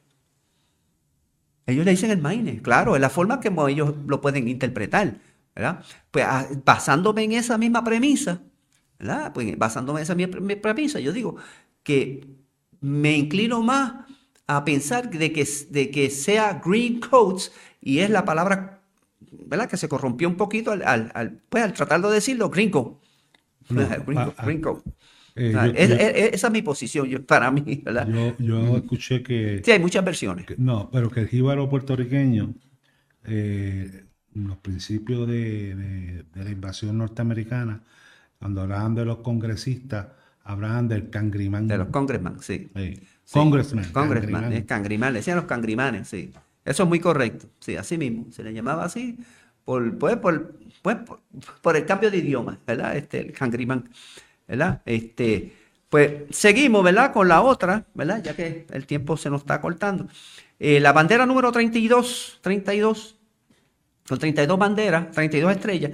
[1.66, 5.18] Ellos le dicen el Maine, claro, es la forma que ellos lo pueden interpretar,
[5.54, 5.84] ¿verdad?
[6.10, 8.40] Pues ah, basándome en esa misma premisa,
[8.98, 9.32] ¿verdad?
[9.34, 11.36] Pues basándome en esa misma premisa, yo digo
[11.82, 12.26] que
[12.80, 14.06] me inclino más
[14.46, 18.80] a pensar de que, de que sea green coats y es la palabra,
[19.46, 19.68] ¿verdad?
[19.68, 23.00] Que se corrompió un poquito al, al, pues, al tratar de decirlo, gringo.
[24.44, 24.82] gringo,
[25.38, 28.08] esa es mi posición para mí, ¿verdad?
[28.38, 29.62] Yo, escuché que...
[29.64, 30.46] Sí, hay muchas versiones.
[30.58, 32.54] no, pero que el jíbaro puertorriqueño,
[33.24, 34.04] eh,
[34.34, 37.82] en los principios de, la invasión norteamericana,
[38.38, 40.08] cuando hablaban de los congresistas,
[40.44, 41.68] hablaban del cangrimán.
[41.68, 42.70] De los congresman, sí.
[42.74, 43.00] sí.
[43.32, 43.92] Congressman.
[43.92, 46.32] Congressman, es cangrimán, decían los cangrimanes, sí.
[46.68, 48.26] Eso es muy correcto, sí, así mismo.
[48.30, 49.18] Se le llamaba así
[49.64, 50.96] por, pues, por, pues,
[51.60, 52.96] por, el cambio de idioma, ¿verdad?
[52.96, 53.88] Este, el cangrimán,
[54.46, 54.82] ¿verdad?
[54.84, 55.52] Este,
[55.88, 57.12] pues seguimos, ¿verdad?
[57.12, 58.22] Con la otra, ¿verdad?
[58.22, 60.08] Ya que el tiempo se nos está cortando.
[60.58, 63.16] Eh, la bandera número 32, 32,
[64.08, 65.92] con 32 banderas, 32 estrellas,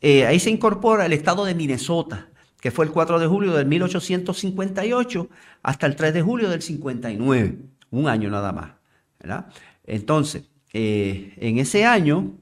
[0.00, 2.28] eh, ahí se incorpora el estado de Minnesota,
[2.60, 5.28] que fue el 4 de julio del 1858
[5.62, 7.58] hasta el 3 de julio del 59,
[7.90, 8.72] un año nada más,
[9.18, 9.46] ¿verdad?
[9.88, 12.36] Entonces, eh, en ese año,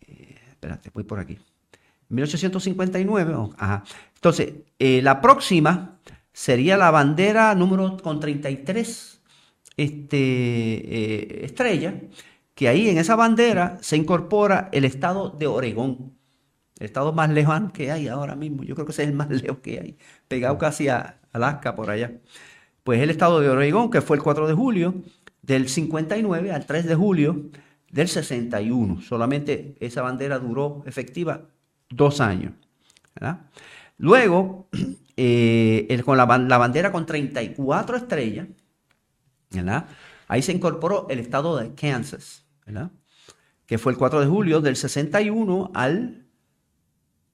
[0.00, 1.38] eh, espérate, voy por aquí,
[2.08, 3.84] 1859, ajá.
[4.16, 6.00] Entonces, eh, la próxima
[6.32, 9.22] sería la bandera número con 33
[9.76, 11.94] este, estrellas,
[12.54, 16.18] que ahí en esa bandera se incorpora el estado de Oregón,
[16.80, 18.64] el estado más lejano que hay ahora mismo.
[18.64, 21.90] Yo creo que ese es el más lejos que hay, pegado casi a Alaska por
[21.90, 22.12] allá.
[22.82, 24.94] Pues el estado de Oregón, que fue el 4 de julio,
[25.42, 27.50] del 59 al 3 de julio
[27.90, 29.02] del 61.
[29.02, 31.48] Solamente esa bandera duró efectiva
[31.90, 32.52] dos años.
[33.98, 34.68] Luego,
[35.16, 38.48] eh, con la, bandera con 34 estrellas,
[40.28, 42.46] ahí se incorporó el estado de Kansas,
[43.66, 46.26] que fue el 4 de julio del 61 al,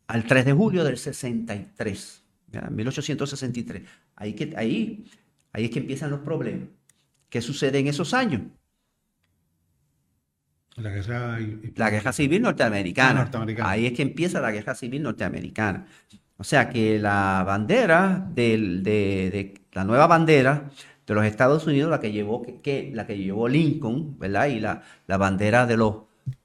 [0.06, 2.24] al 3 de julio del 63,
[2.70, 3.82] 1863.
[4.16, 5.04] Ahí, que, ahí,
[5.52, 6.68] ahí es que empiezan los problemas.
[7.29, 8.43] ¿Qué sucede en esos años?
[10.76, 11.39] La guerra,
[11.74, 13.29] la guerra civil norteamericana.
[13.62, 15.87] Ahí es que empieza la guerra civil norteamericana.
[16.37, 20.70] O sea que la bandera de, la nueva bandera
[21.05, 24.47] de los Estados Unidos, la que llevó, que, la que llevó Lincoln, ¿verdad?
[24.47, 25.97] Y la, la bandera de los,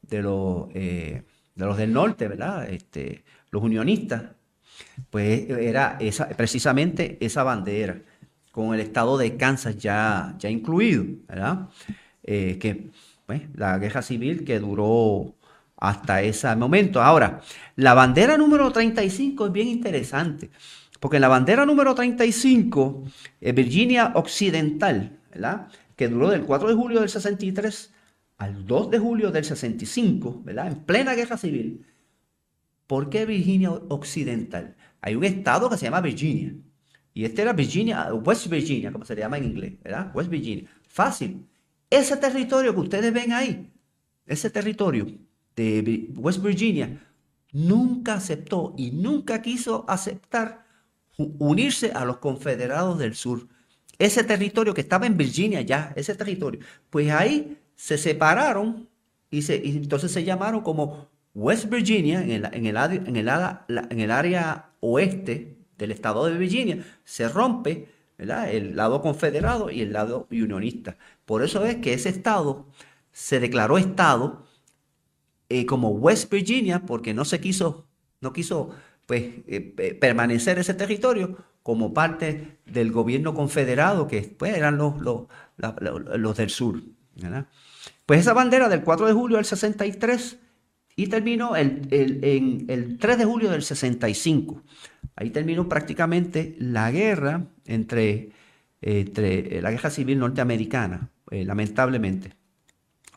[0.02, 1.24] de los, eh,
[1.54, 2.68] de los del norte, ¿verdad?
[2.68, 4.24] Este, los unionistas,
[5.12, 8.02] pues era esa, precisamente esa bandera
[8.54, 11.70] con el estado de Kansas ya, ya incluido, ¿verdad?
[12.22, 12.92] Eh, que
[13.26, 15.34] pues, la guerra civil que duró
[15.76, 17.02] hasta ese momento.
[17.02, 17.42] Ahora,
[17.76, 20.52] la bandera número 35 es bien interesante,
[21.00, 23.06] porque la bandera número 35,
[23.42, 25.70] es Virginia Occidental, ¿verdad?
[25.96, 27.92] Que duró del 4 de julio del 63
[28.38, 30.68] al 2 de julio del 65, ¿verdad?
[30.68, 31.88] En plena guerra civil.
[32.86, 34.76] ¿Por qué Virginia Occidental?
[35.02, 36.54] Hay un estado que se llama Virginia,
[37.14, 40.12] y este era Virginia, West Virginia, como se llama en inglés, ¿verdad?
[40.16, 40.66] West Virginia.
[40.88, 41.46] Fácil.
[41.90, 43.72] Ese territorio que ustedes ven ahí,
[44.26, 45.08] ese territorio
[45.56, 47.00] de West Virginia,
[47.52, 50.66] nunca aceptó y nunca quiso aceptar
[51.18, 53.48] unirse a los confederados del sur.
[54.00, 58.90] Ese territorio que estaba en Virginia ya, ese territorio, pues ahí se separaron
[59.30, 66.38] y, se, entonces se llamaron como West Virginia, en el área oeste del estado de
[66.38, 70.98] Virginia, se rompe el lado confederado y el lado unionista.
[71.26, 72.68] Por eso es que ese estado
[73.12, 74.46] se declaró estado
[75.50, 77.86] eh, como West Virginia porque no se quiso,
[78.22, 78.72] no quiso
[79.06, 85.28] pues, eh, permanecer ese territorio como parte del gobierno confederado que pues, eran los, los,
[85.58, 86.82] los del sur.
[88.06, 90.40] Pues esa bandera del 4 de julio del 63
[90.96, 94.62] y terminó el, en el 3 de julio del 65.
[95.16, 98.32] Ahí terminó prácticamente la guerra entre,
[98.82, 102.34] entre la guerra civil norteamericana, eh, lamentablemente.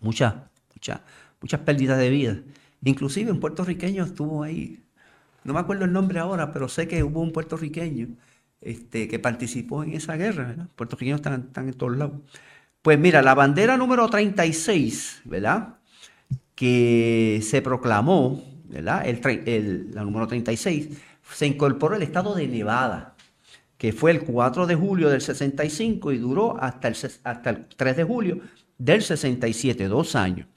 [0.00, 0.34] Muchas,
[0.74, 1.00] muchas,
[1.40, 2.38] muchas pérdidas de vida.
[2.84, 4.82] Inclusive un puertorriqueño estuvo ahí.
[5.44, 8.08] No me acuerdo el nombre ahora, pero sé que hubo un puertorriqueño
[8.60, 10.48] este, que participó en esa guerra.
[10.48, 10.68] ¿verdad?
[10.74, 12.20] Puertorriqueños están, en todos lados.
[12.82, 15.78] Pues mira, la bandera número 36, ¿verdad?
[16.54, 19.06] Que se proclamó, ¿verdad?
[19.06, 20.88] El, la número 36,
[21.32, 23.16] se incorporó el estado de Nevada,
[23.78, 27.96] que fue el 4 de julio del 65 y duró hasta el, hasta el 3
[27.96, 28.40] de julio
[28.78, 30.48] del 67, dos años.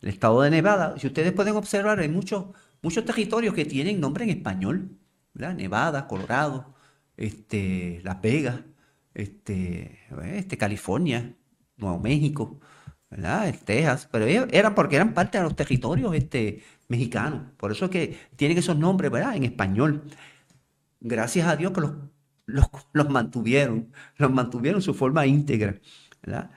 [0.00, 2.46] El estado de Nevada, si ustedes pueden observar, hay muchos,
[2.82, 4.98] muchos territorios que tienen nombre en español,
[5.34, 5.54] ¿verdad?
[5.54, 6.74] Nevada, Colorado,
[7.16, 8.60] este, Las Vegas,
[9.14, 10.00] este,
[10.34, 11.34] este, California,
[11.76, 12.60] Nuevo México,
[13.10, 13.54] ¿verdad?
[13.64, 17.42] Texas, pero eran porque eran parte de los territorios este, mexicanos.
[17.56, 19.36] Por eso es que tienen esos nombres, ¿verdad?
[19.36, 20.04] En español.
[21.00, 21.92] Gracias a Dios que los,
[22.92, 25.76] los, mantuvieron, los mantuvieron su forma íntegra,
[26.22, 26.50] ¿verdad?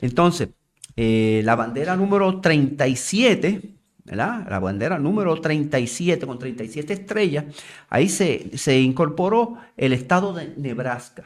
[0.00, 0.50] Entonces,
[0.96, 4.46] eh, la bandera número 37, ¿verdad?
[4.48, 7.44] La bandera número 37 con 37 estrellas,
[7.88, 11.24] ahí se, se incorporó el estado de Nebraska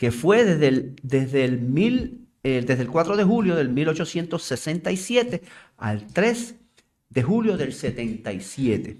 [0.00, 5.42] que fue desde el, desde el, mil, eh, desde el 4 de julio del 1867
[5.76, 6.54] al 3
[7.10, 8.98] de julio del 77.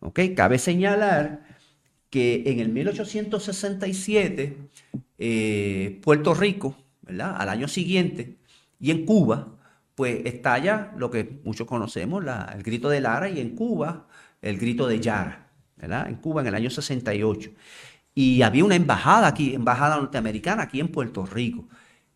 [0.00, 0.20] ¿Ok?
[0.36, 1.46] Cabe señalar
[2.10, 4.56] que en el 1867
[5.18, 7.36] eh, Puerto Rico, ¿verdad?
[7.38, 8.36] Al año siguiente,
[8.78, 9.56] y en Cuba,
[9.94, 14.08] pues estalla lo que muchos conocemos, la, el grito de Lara, y en Cuba
[14.42, 16.08] el grito de Yara, ¿verdad?
[16.08, 17.50] En Cuba en el año 68.
[18.14, 21.68] Y había una embajada aquí, embajada norteamericana aquí en Puerto Rico.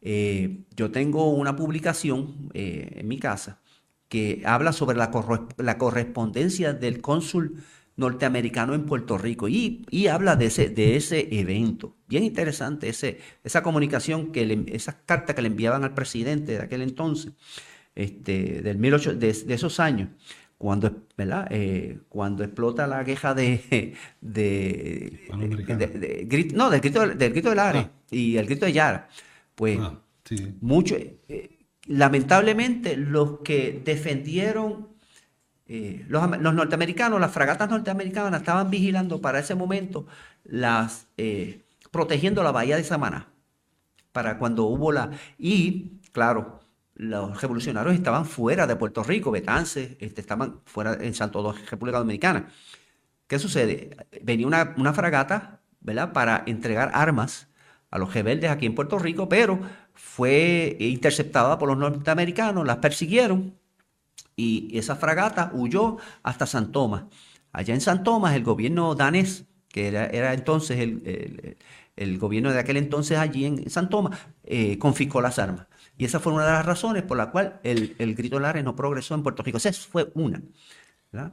[0.08, 3.60] Eh, yo tengo una publicación eh, en mi casa
[4.08, 7.64] que habla sobre la, correspondencia del cónsul
[7.96, 11.96] norteamericano en Puerto Rico y, habla de ese, de ese evento.
[12.06, 16.82] Bien interesante ese, esa comunicación, que esas cartas que le enviaban al presidente de aquel
[16.82, 17.32] entonces,
[17.96, 20.10] este, del de esos años
[20.58, 21.48] cuando, ¿verdad?
[21.50, 25.20] Eh, cuando explota la queja de, de,
[26.54, 27.90] no, del grito, del grito del Are ah.
[28.10, 29.08] y el grito de Yara,
[29.56, 30.00] pues ah,
[30.60, 34.90] mucho, eh, lamentablemente los que defendieron,
[35.66, 40.06] eh, los, norteamericanos, las fragatas norteamericanas estaban vigilando para ese momento,
[40.44, 41.08] las
[41.90, 43.32] protegiendo la bahía de Samaná,
[44.12, 46.60] para cuando hubo la, y claro,
[46.96, 51.98] los revolucionarios estaban fuera de Puerto Rico, Betance, este, estaban fuera en Santo Domingo, República
[51.98, 52.48] Dominicana.
[53.26, 53.96] ¿Qué sucede?
[54.22, 57.48] Venía una, una, fragata, ¿verdad?, para entregar armas
[57.96, 59.58] a los rebeldes aquí en Puerto Rico, pero
[59.94, 63.54] fue interceptada por los norteamericanos, las persiguieron
[64.36, 67.04] y esa fragata huyó hasta San Tomás.
[67.52, 73.16] Allá en San Tomás, el gobierno danés, que era, entonces el, gobierno de aquel entonces
[73.16, 75.66] allí en San Tomás, eh, confiscó las armas.
[75.96, 78.76] Y esa fue una de las razones por la cual el, el grito Lares no
[78.76, 79.56] progresó en Puerto Rico.
[79.56, 80.42] Esa fue una.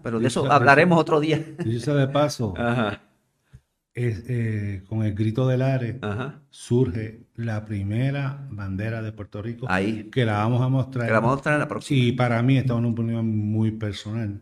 [0.02, 1.44] Pero de eso hablaremos otro día.
[1.58, 2.54] De paso,
[3.96, 5.96] eh, con el grito de Lares
[6.50, 10.10] surge la primera bandera de Puerto Rico Ahí.
[10.12, 11.06] que la vamos a mostrar.
[11.08, 12.00] Que la vamos a mostrar en la próxima.
[12.00, 14.42] Y para mí, esta es una opinión muy personal.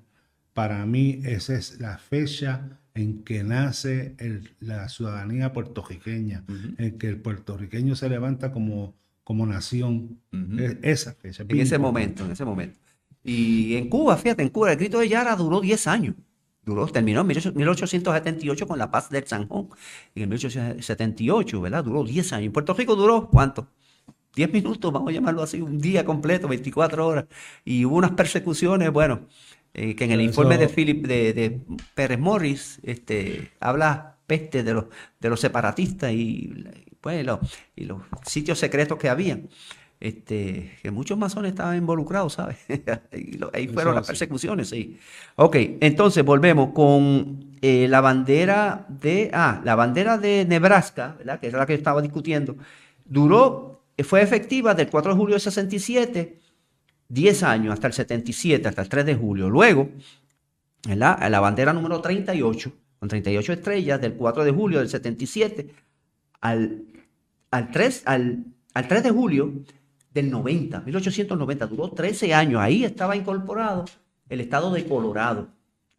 [0.54, 4.16] Para mí, esa es la fecha en que nace
[4.60, 6.44] la ciudadanía puertorriqueña,
[6.78, 10.20] en que el puertorriqueño se levanta como como nación.
[10.82, 11.44] esa fecha.
[11.48, 12.78] En ese momento, en ese momento.
[13.24, 16.16] Y en Cuba, fíjate, en Cuba el grito de Yara duró 10 años.
[16.64, 19.70] Duró, terminó en 1878 con la paz del Sanjón.
[20.16, 21.84] En el 1878, ¿verdad?
[21.84, 22.46] Duró 10 años.
[22.48, 23.68] En Puerto Rico duró, ¿cuánto?
[24.36, 27.26] 10 minutos, vamos a llamarlo así, un día completo, 24 horas.
[27.66, 29.28] Y hubo unas persecuciones, bueno,
[29.74, 31.62] eh, que en el informe de Philip, de,
[31.96, 34.86] Pérez Morris, este, habla peste de los,
[35.20, 36.64] de los separatistas y
[37.02, 37.26] pues,
[37.76, 39.40] y los sitios secretos que había.
[40.02, 42.58] Este, que muchos masones estaban involucrados, ¿sabes?
[43.54, 44.98] ahí fueron las persecuciones, sí.
[45.36, 51.40] Ok, entonces volvemos con eh, la bandera de, ah, la bandera de Nebraska, ¿verdad?
[51.40, 52.56] Que es la que estaba discutiendo.
[53.06, 56.40] Duró, fue efectiva del 4 de julio de 67,
[57.08, 59.52] 10 años, hasta el 77, hasta el 3 de julio.
[59.52, 59.88] Luego,
[60.88, 61.30] ¿verdad?
[61.30, 65.76] la bandera número 38, con 38 estrellas, del 4 de julio del 77
[66.40, 66.86] al,
[67.52, 69.54] al, 3, al, al 3 de julio
[70.14, 72.60] del 90, 1890, duró 13 años.
[72.62, 73.86] Ahí estaba incorporado
[74.30, 75.48] el estado de Colorado.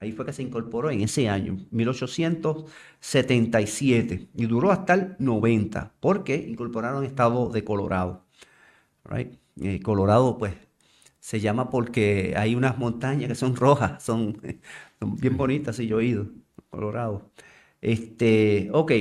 [0.00, 6.34] Ahí fue que se incorporó en ese año, 1877, y duró hasta el 90, porque
[6.34, 8.24] incorporaron el estado de Colorado.
[9.60, 10.54] Eh, Colorado, pues,
[11.20, 14.40] se llama porque hay unas montañas que son rojas, son,
[15.00, 16.26] bien bonitas, y yo he ido,
[16.70, 17.30] Colorado.
[17.80, 18.92] Este, ok,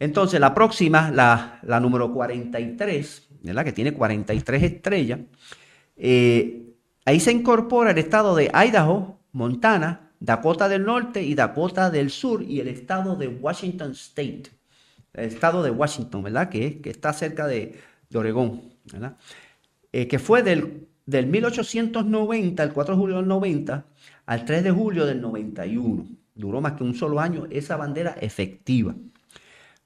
[0.00, 3.64] entonces la próxima, la número 43, ¿verdad?
[3.64, 5.20] que tiene 43 estrellas,
[5.96, 6.74] eh,
[7.04, 12.42] ahí se incorpora el estado de Idaho, Montana, Dakota del Norte y Dakota del Sur
[12.42, 14.44] y el estado de Washington State.
[15.14, 16.48] El estado de Washington, ¿verdad?
[16.48, 17.78] Que, que está cerca de,
[18.14, 19.16] Oregón, ¿verdad?
[19.92, 23.86] Eh, que fue del, del 1890, el 4 de julio del 90,
[24.26, 26.06] al 3 de julio del 91.
[26.34, 28.94] Duró más que un solo año esa bandera efectiva.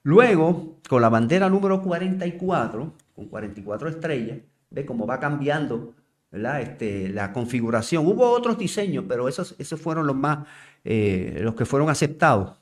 [0.02, 4.38] Luego, con la bandera número 44, con 44 estrellas,
[4.70, 5.94] ve cómo va cambiando
[6.32, 8.06] este, la configuración.
[8.06, 10.46] Hubo otros diseños, pero esos, esos fueron los más,
[10.84, 12.56] eh, los que fueron aceptados.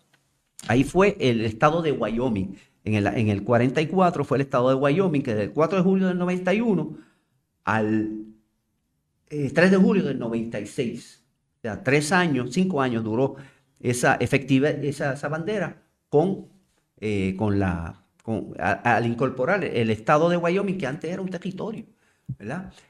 [0.69, 2.57] Ahí fue el estado de Wyoming.
[2.85, 6.09] En el, en el 44 fue el estado de Wyoming, que del 4 de julio
[6.09, 6.97] del 91
[7.65, 8.27] al
[9.29, 11.25] 3 eh, de julio del 96.
[11.59, 13.37] O sea, tres años, cinco años duró
[13.81, 16.49] esa efectiva, esa, esa bandera con,
[16.99, 18.00] eh, con la,
[18.59, 21.85] al incorporar el estado de Wyoming, que antes era un territorio.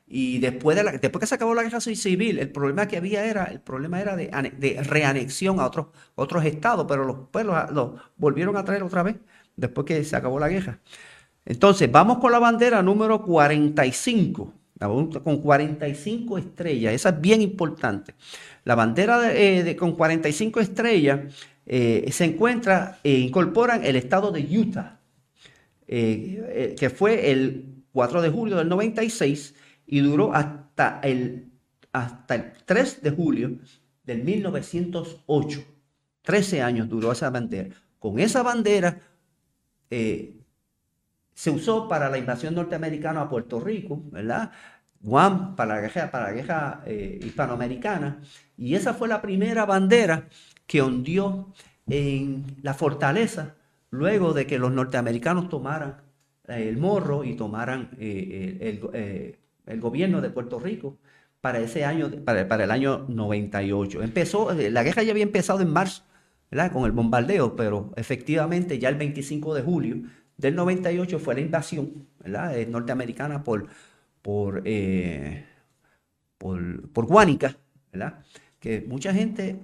[0.06, 3.44] Y después, de después que se acabó la guerra civil, el problema que había era,
[3.44, 8.64] el problema era de, reanexión a otros, otros estados, pero los, pues los, volvieron a
[8.64, 9.16] traer otra vez
[9.56, 10.80] después que se acabó la guerra.
[11.44, 14.52] Entonces, vamos con la bandera número 45,
[15.24, 18.14] con 45 estrellas, esa es bien importante.
[18.64, 21.20] La bandera eh, con 45 estrellas
[21.66, 24.99] eh, se encuentra e incorporan el estado de Utah,
[25.90, 29.54] que fue el 4 de julio del 96
[29.86, 31.50] y duró hasta el,
[31.92, 33.58] hasta el 3 de julio
[34.04, 35.64] del 1908.
[36.22, 37.74] 13 años duró esa bandera.
[37.98, 39.00] Con esa bandera
[39.90, 40.36] eh,
[41.34, 44.52] se usó para la invasión norteamericana a Puerto Rico, ¿verdad?
[45.00, 48.20] Guam para la guerra, para la guerra eh, hispanoamericana.
[48.56, 50.28] Y esa fue la primera bandera
[50.66, 51.52] que hundió
[51.88, 53.56] en la fortaleza
[53.90, 56.10] luego de que los norteamericanos tomaran
[56.58, 60.98] el morro y tomaran eh, eh, el, gobierno de Puerto Rico
[61.40, 64.02] para ese año, para, el año 98.
[64.02, 66.04] Empezó, eh, la guerra ya había empezado en marzo.
[66.72, 70.02] Con el bombardeo, pero efectivamente ya el 25 de julio
[70.36, 73.68] del 98 fue la invasión, norteamericana por,
[74.20, 74.64] por,
[76.38, 77.56] por, Guánica.
[78.58, 79.60] Que mucha gente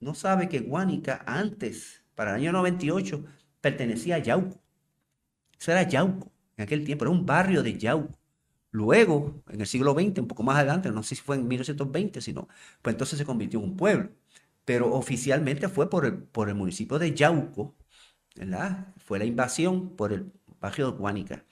[0.00, 3.24] no sabe que Guánica antes, para el año 98,
[3.60, 4.60] pertenecía a Yauco.
[5.58, 8.18] Eso era Yauco en aquel tiempo, era un barrio de Yauco.
[8.70, 12.20] Luego, en el siglo XX, un poco más adelante, no sé si fue en 1920,
[12.20, 12.48] sino,
[12.80, 14.10] pues entonces se convirtió en un pueblo.
[14.64, 17.74] Pero oficialmente fue por el, por el municipio de Yauco,
[18.36, 18.94] ¿verdad?
[18.98, 21.44] Fue la invasión por el barrio de Guánica.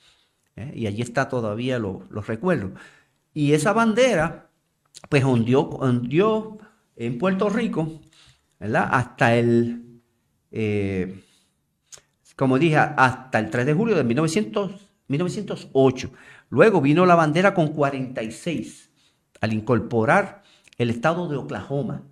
[0.56, 0.72] ¿eh?
[0.74, 2.72] Y allí está todavía los recuerdos.
[3.34, 4.50] Y esa bandera,
[5.08, 6.58] pues hundió,
[6.96, 8.00] en Puerto Rico,
[8.58, 8.88] ¿verdad?
[8.92, 9.89] Hasta el...
[10.51, 11.22] Eh,
[12.36, 16.11] como dije, hasta el 3 de julio de 1908.
[16.48, 18.90] Luego vino la bandera con 46
[19.40, 20.42] al incorporar
[20.78, 22.03] el estado de Oklahoma,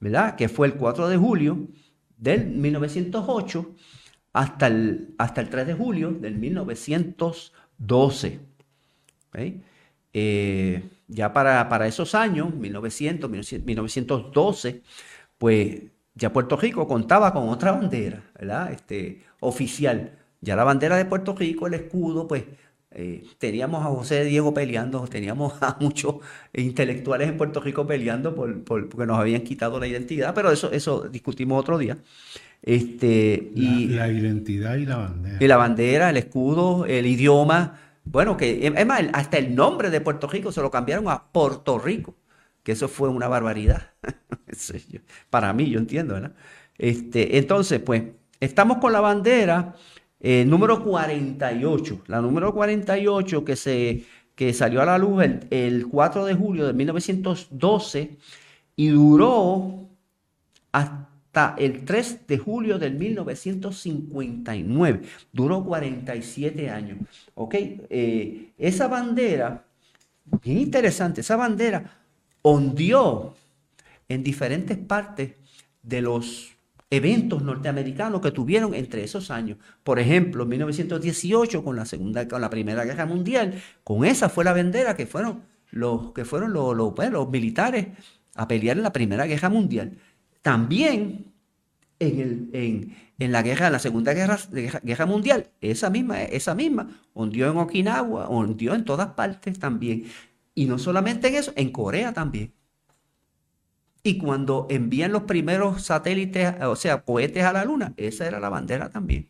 [0.00, 0.36] ¿verdad?
[0.36, 1.68] Que fue el 4 de julio
[2.16, 3.74] del 1908
[4.32, 8.40] hasta el, hasta el 3 de julio del 1912.
[10.12, 14.82] Eh, ya para, para, esos años, 1900, 1912,
[15.38, 15.82] pues
[16.14, 18.72] ya Puerto Rico contaba con otra bandera, ¿verdad?
[18.72, 20.18] Este, oficial.
[20.40, 22.44] Ya la bandera de Puerto Rico, el escudo, pues
[22.94, 26.16] eh, teníamos a José Diego peleando, teníamos a muchos
[26.52, 31.08] intelectuales en Puerto Rico peleando por, porque nos habían quitado la identidad, pero eso, eso
[31.08, 31.98] discutimos otro día.
[32.60, 35.38] Este, la, y, la identidad y la bandera.
[35.40, 37.78] Y la bandera, el escudo, el idioma.
[38.04, 41.78] Bueno, que es más, hasta el nombre de Puerto Rico se lo cambiaron a Puerto
[41.78, 42.14] Rico,
[42.62, 43.90] que eso fue una barbaridad.
[45.30, 46.34] Para mí, yo entiendo, ¿verdad?
[46.78, 48.02] Este, entonces, pues,
[48.42, 49.76] Estamos con la bandera
[50.18, 54.04] eh, número 48, la número 48 que, se,
[54.34, 58.16] que salió a la luz el, 4 de julio de 1912
[58.74, 59.88] y duró
[60.72, 65.02] hasta el 3 de julio de 1959.
[65.32, 66.98] Duró 47 años.
[67.34, 67.54] ¿Ok?
[67.54, 69.66] Eh, esa bandera
[70.42, 72.01] bien interesante, esa bandera
[72.42, 73.34] ondeó
[74.08, 75.34] en diferentes partes
[75.82, 76.52] de los
[76.90, 79.56] eventos norteamericanos que tuvieron entre esos años.
[79.82, 84.44] Por ejemplo, en 1918 con la segunda, con la Primera Guerra Mundial, con esa fue
[84.44, 87.88] la bandera que fueron los que fueron los, pues, los, militares
[88.34, 89.96] a pelear en la Primera Guerra Mundial.
[90.42, 91.32] También
[91.98, 94.38] en, el, en, en, la guerra, la Segunda Guerra,
[94.82, 100.04] guerra, Mundial, esa misma, esa misma, hundió en Okinawa, hundió en todas partes también.
[100.54, 102.52] Y no solamente en eso, en Corea también.
[104.02, 108.48] Y cuando envían los primeros satélites, o sea, cohetes a la Luna, esa era la
[108.48, 109.28] bandera también.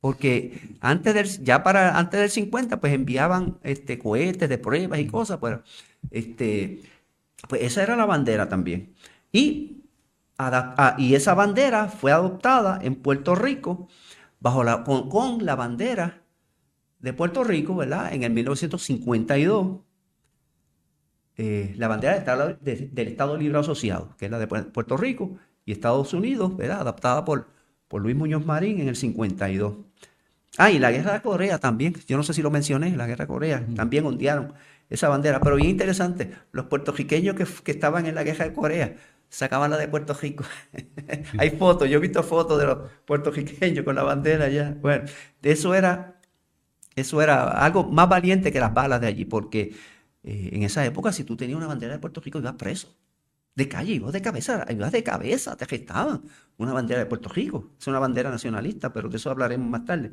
[0.00, 5.06] Porque antes del, ya para antes del 50, pues enviaban este, cohetes de pruebas y
[5.06, 5.58] cosas, pues,
[6.10, 6.82] este,
[7.48, 8.94] pues esa era la bandera también.
[9.32, 9.84] Y,
[10.38, 13.88] ah, y esa bandera fue adoptada en Puerto Rico
[14.40, 16.22] bajo la, con, con la bandera
[17.00, 18.12] de Puerto Rico, ¿verdad?
[18.12, 19.78] En el 1952
[21.36, 22.18] eh, la bandera
[22.60, 26.80] del Estado, Libre Asociado, que es la de Puerto Rico y Estados Unidos, ¿verdad?
[26.80, 27.48] adaptada por,
[27.88, 29.74] por Luis Muñoz Marín en el 52.
[30.56, 33.24] Ah, y la guerra de Corea también, yo no sé si lo mencioné, la guerra
[33.24, 34.54] de Corea, también ondearon
[34.88, 38.96] esa bandera, pero bien interesante, los puertorriqueños que, que estaban en la guerra de Corea
[39.34, 40.44] sacaban la de Puerto Rico.
[41.38, 44.76] Hay fotos, yo he visto fotos de los puertorriqueños con la bandera allá.
[44.80, 45.04] Bueno,
[45.42, 46.20] eso era,
[46.94, 49.74] eso era algo más valiente que las balas de allí, porque
[50.24, 52.96] eh, en esa época, si tú tenías una bandera de Puerto Rico, ibas preso.
[53.54, 56.22] De calle, ibas de cabeza, ibas de cabeza, te gestaban
[56.56, 57.70] una bandera de Puerto Rico.
[57.78, 60.12] Es una bandera nacionalista, pero de eso hablaremos más tarde.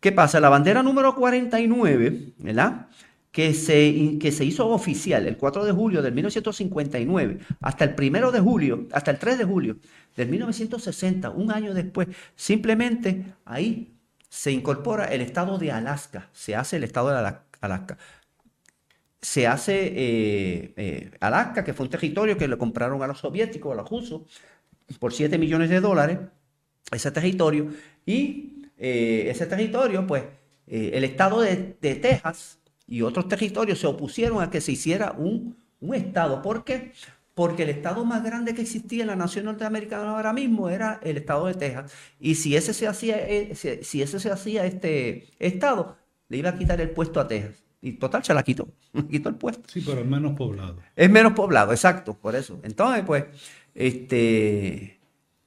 [0.00, 0.40] ¿Qué pasa?
[0.40, 2.88] La bandera número 49, ¿verdad?
[3.30, 8.32] Que se, que se hizo oficial el 4 de julio del 1959 hasta el 1
[8.32, 9.76] de julio, hasta el 3 de julio
[10.16, 13.94] del 1960, un año después, simplemente ahí
[14.30, 17.18] se incorpora el estado de Alaska, se hace el estado de
[17.60, 17.98] Alaska
[19.20, 23.72] se hace eh, eh, Alaska, que fue un territorio que le compraron a los soviéticos,
[23.72, 24.22] a los rusos,
[24.98, 26.18] por 7 millones de dólares,
[26.92, 27.68] ese territorio,
[28.06, 30.24] y eh, ese territorio, pues,
[30.66, 35.94] el estado de, Texas y otros territorios se opusieron a que se hiciera un, un
[35.94, 36.42] estado.
[36.42, 36.92] ¿Por qué?
[37.34, 41.16] Porque el estado más grande que existía en la nación norteamericana ahora mismo era el
[41.16, 41.92] estado de Texas.
[42.20, 43.16] Y si ese se hacía,
[43.54, 45.96] si ese se hacía este estado,
[46.28, 47.67] le iba a quitar el puesto a Texas.
[47.80, 48.68] Y total, se la quitó.
[49.10, 49.68] quitó el puesto.
[49.68, 50.78] Sí, pero es menos poblado.
[50.96, 52.60] Es menos poblado, exacto, por eso.
[52.62, 53.24] Entonces, pues,
[53.74, 54.98] este.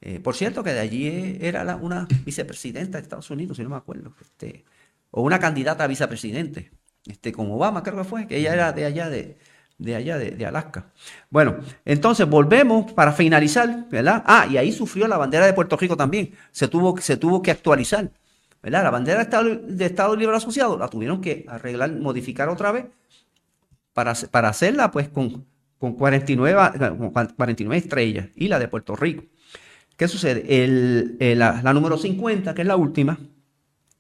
[0.03, 3.75] Eh, por cierto, que de allí era una vicepresidenta de Estados Unidos, si no me
[3.75, 4.15] acuerdo.
[4.19, 4.65] Este,
[5.11, 6.71] o una candidata a vicepresidente.
[7.05, 9.38] Este, con Obama, creo que fue, que ella era de allá de,
[9.82, 10.86] de allá de, Alaska.
[11.29, 14.23] Bueno, entonces volvemos para finalizar, ¿verdad?
[14.25, 16.34] Ah, y ahí sufrió la bandera de Puerto Rico también.
[16.51, 18.11] Se tuvo, se tuvo que actualizar.
[18.64, 22.86] La bandera de Estado, de Estado Libre Asociado la tuvieron que arreglar, modificar otra vez
[23.93, 25.45] para, para hacerla pues con,
[25.80, 26.57] con, 49,
[27.36, 29.24] 49 estrellas y la de Puerto Rico.
[29.97, 30.64] ¿Qué sucede?
[30.64, 33.20] El, la, número 50, que es la última,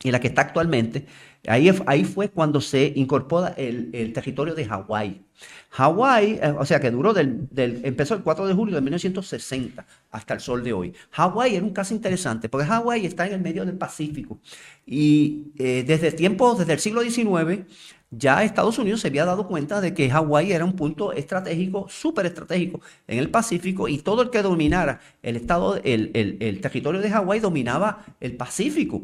[0.03, 1.05] y la que está actualmente,
[1.47, 5.21] ahí, ahí fue cuando se incorpora el, territorio de Hawái.
[5.71, 10.33] Hawái, eh, o sea que duró del, empezó el 4 de julio de 1960 hasta
[10.33, 10.93] el sol de hoy.
[11.11, 14.39] Hawái era un caso interesante porque Hawái está en el medio del Pacífico
[14.85, 17.65] y eh, desde tiempos, desde el siglo XIX,
[18.11, 22.25] ya Estados Unidos se había dado cuenta de que Hawái era un punto estratégico, súper
[22.25, 27.39] estratégico en el Pacífico y todo el que dominara el, estado, el territorio de Hawái
[27.39, 29.03] dominaba el Pacífico.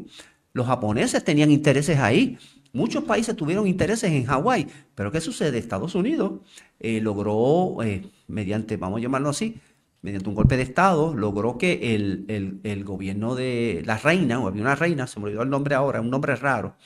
[0.52, 2.38] Los japoneses tenían intereses ahí.
[2.72, 5.58] Muchos países tuvieron intereses en Hawái, pero ¿qué sucede?
[5.58, 6.40] Estados Unidos
[6.80, 9.58] eh, logró, eh, mediante, vamos a llamarlo así,
[10.02, 14.74] mediante un golpe de Estado, logró que el, gobierno de la reina, o había una
[14.74, 16.76] reina, se me olvidó el nombre ahora, un nombre raro.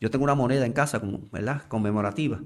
[0.00, 1.00] Yo tengo una moneda en casa,
[1.32, 1.62] ¿verdad?
[1.68, 2.40] Conmemorativa.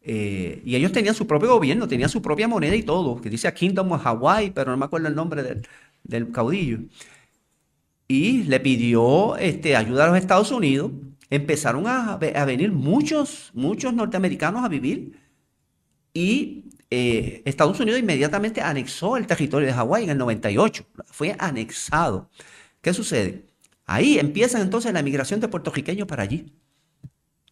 [0.00, 3.52] Eh, y ellos tenían su propio gobierno, tenían su propia moneda y todo, que dice
[3.52, 5.66] Kingdom of Hawaii, pero no me acuerdo el nombre del,
[6.04, 6.80] del caudillo.
[8.06, 10.90] Y le pidió este, ayuda a los Estados Unidos
[11.34, 15.18] empezaron a, venir muchos, muchos norteamericanos a vivir
[16.12, 20.84] y eh, Estados Unidos inmediatamente anexó el territorio de Hawái en el 98.
[21.06, 22.30] Fue anexado.
[22.80, 23.46] ¿Qué sucede?
[23.84, 26.52] Ahí empieza entonces la emigración de puertorriqueños para allí.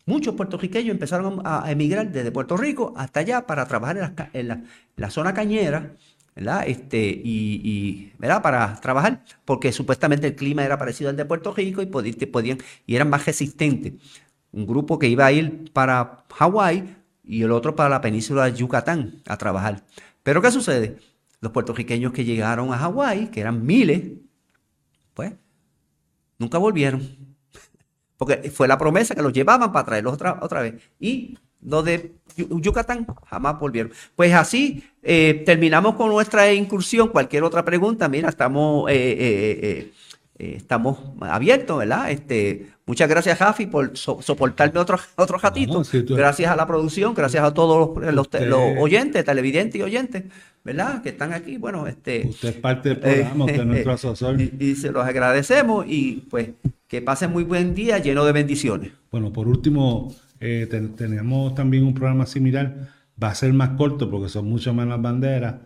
[0.07, 4.66] Muchos puertorriqueños empezaron a emigrar desde Puerto Rico hasta allá para trabajar en
[4.97, 5.97] la zona cañera
[6.35, 6.65] ¿verdad?
[6.67, 8.43] Este, y, ¿verdad?
[8.43, 12.97] Para trabajar, porque supuestamente el clima era parecido al de Puerto Rico y podían, y
[12.97, 13.95] eran más resistentes.
[14.53, 18.55] Un grupo que iba a ir para Hawái y el otro para la península de
[18.59, 19.85] Yucatán a trabajar.
[20.23, 20.99] Pero ¿qué sucede?
[21.41, 24.03] Los puertorriqueños que llegaron a Hawái, que eran miles,
[25.15, 25.33] pues
[26.39, 27.03] nunca volvieron.
[28.17, 30.75] Porque fue la promesa que los llevaban para traerlos otra, otra vez.
[31.01, 33.93] Y Los de Yucatán jamás volvieron.
[34.17, 37.09] Pues así eh, terminamos con nuestra incursión.
[37.09, 39.93] Cualquier otra pregunta, mira, estamos, eh,
[40.39, 42.11] estamos abiertos, ¿verdad?
[42.11, 45.83] Este, muchas gracias, Jafi, por soportarme otro, otro ratito.
[46.09, 48.29] Gracias a la producción, gracias a todos los,
[48.79, 50.25] oyentes, televidentes y oyentes,
[50.65, 51.03] ¿verdad?
[51.03, 51.59] Que están aquí.
[51.59, 52.27] Bueno, este.
[52.27, 54.41] Usted es parte del programa, usted es nuestro asesor.
[54.41, 56.51] y se los agradecemos y pues
[56.93, 58.93] que pasen muy buen día lleno de bendiciones.
[59.11, 60.66] Bueno, por último, eh,
[60.97, 62.89] tenemos también un programa similar.
[63.23, 65.56] Va a ser más corto porque son mucho más las banderas,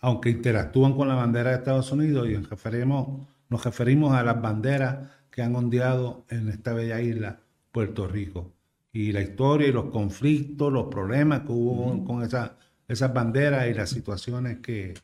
[0.00, 4.40] aunque interactúan con la bandera de Estados Unidos y nos referimos, nos referimos a las
[4.40, 7.40] banderas que han ondeado en esta bella isla,
[7.72, 8.52] Puerto Rico.
[8.92, 13.74] Y la historia y los conflictos, los problemas que hubo con esa, esas banderas y
[13.74, 14.94] las situaciones que...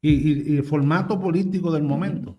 [0.00, 2.38] y el formato político del momento.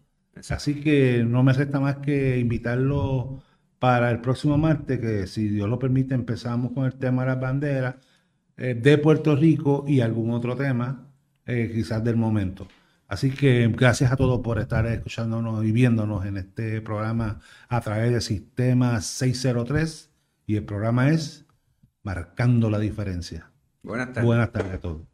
[0.49, 3.41] Así que no me resta más que invitarlo
[3.79, 7.39] para el próximo martes, que si Dios lo permite empezamos con el tema de las
[7.39, 7.95] banderas
[8.57, 11.11] eh, de Puerto Rico y algún otro tema,
[11.45, 12.67] eh, quizás del momento.
[13.07, 17.39] Así que gracias a todos por estar escuchándonos y viéndonos en este programa
[17.69, 20.11] a través del sistema 603
[20.45, 21.45] y el programa es
[22.03, 23.51] Marcando la Diferencia.
[23.83, 24.25] Buenas tardes.
[24.25, 25.06] Buenas tardes a todos.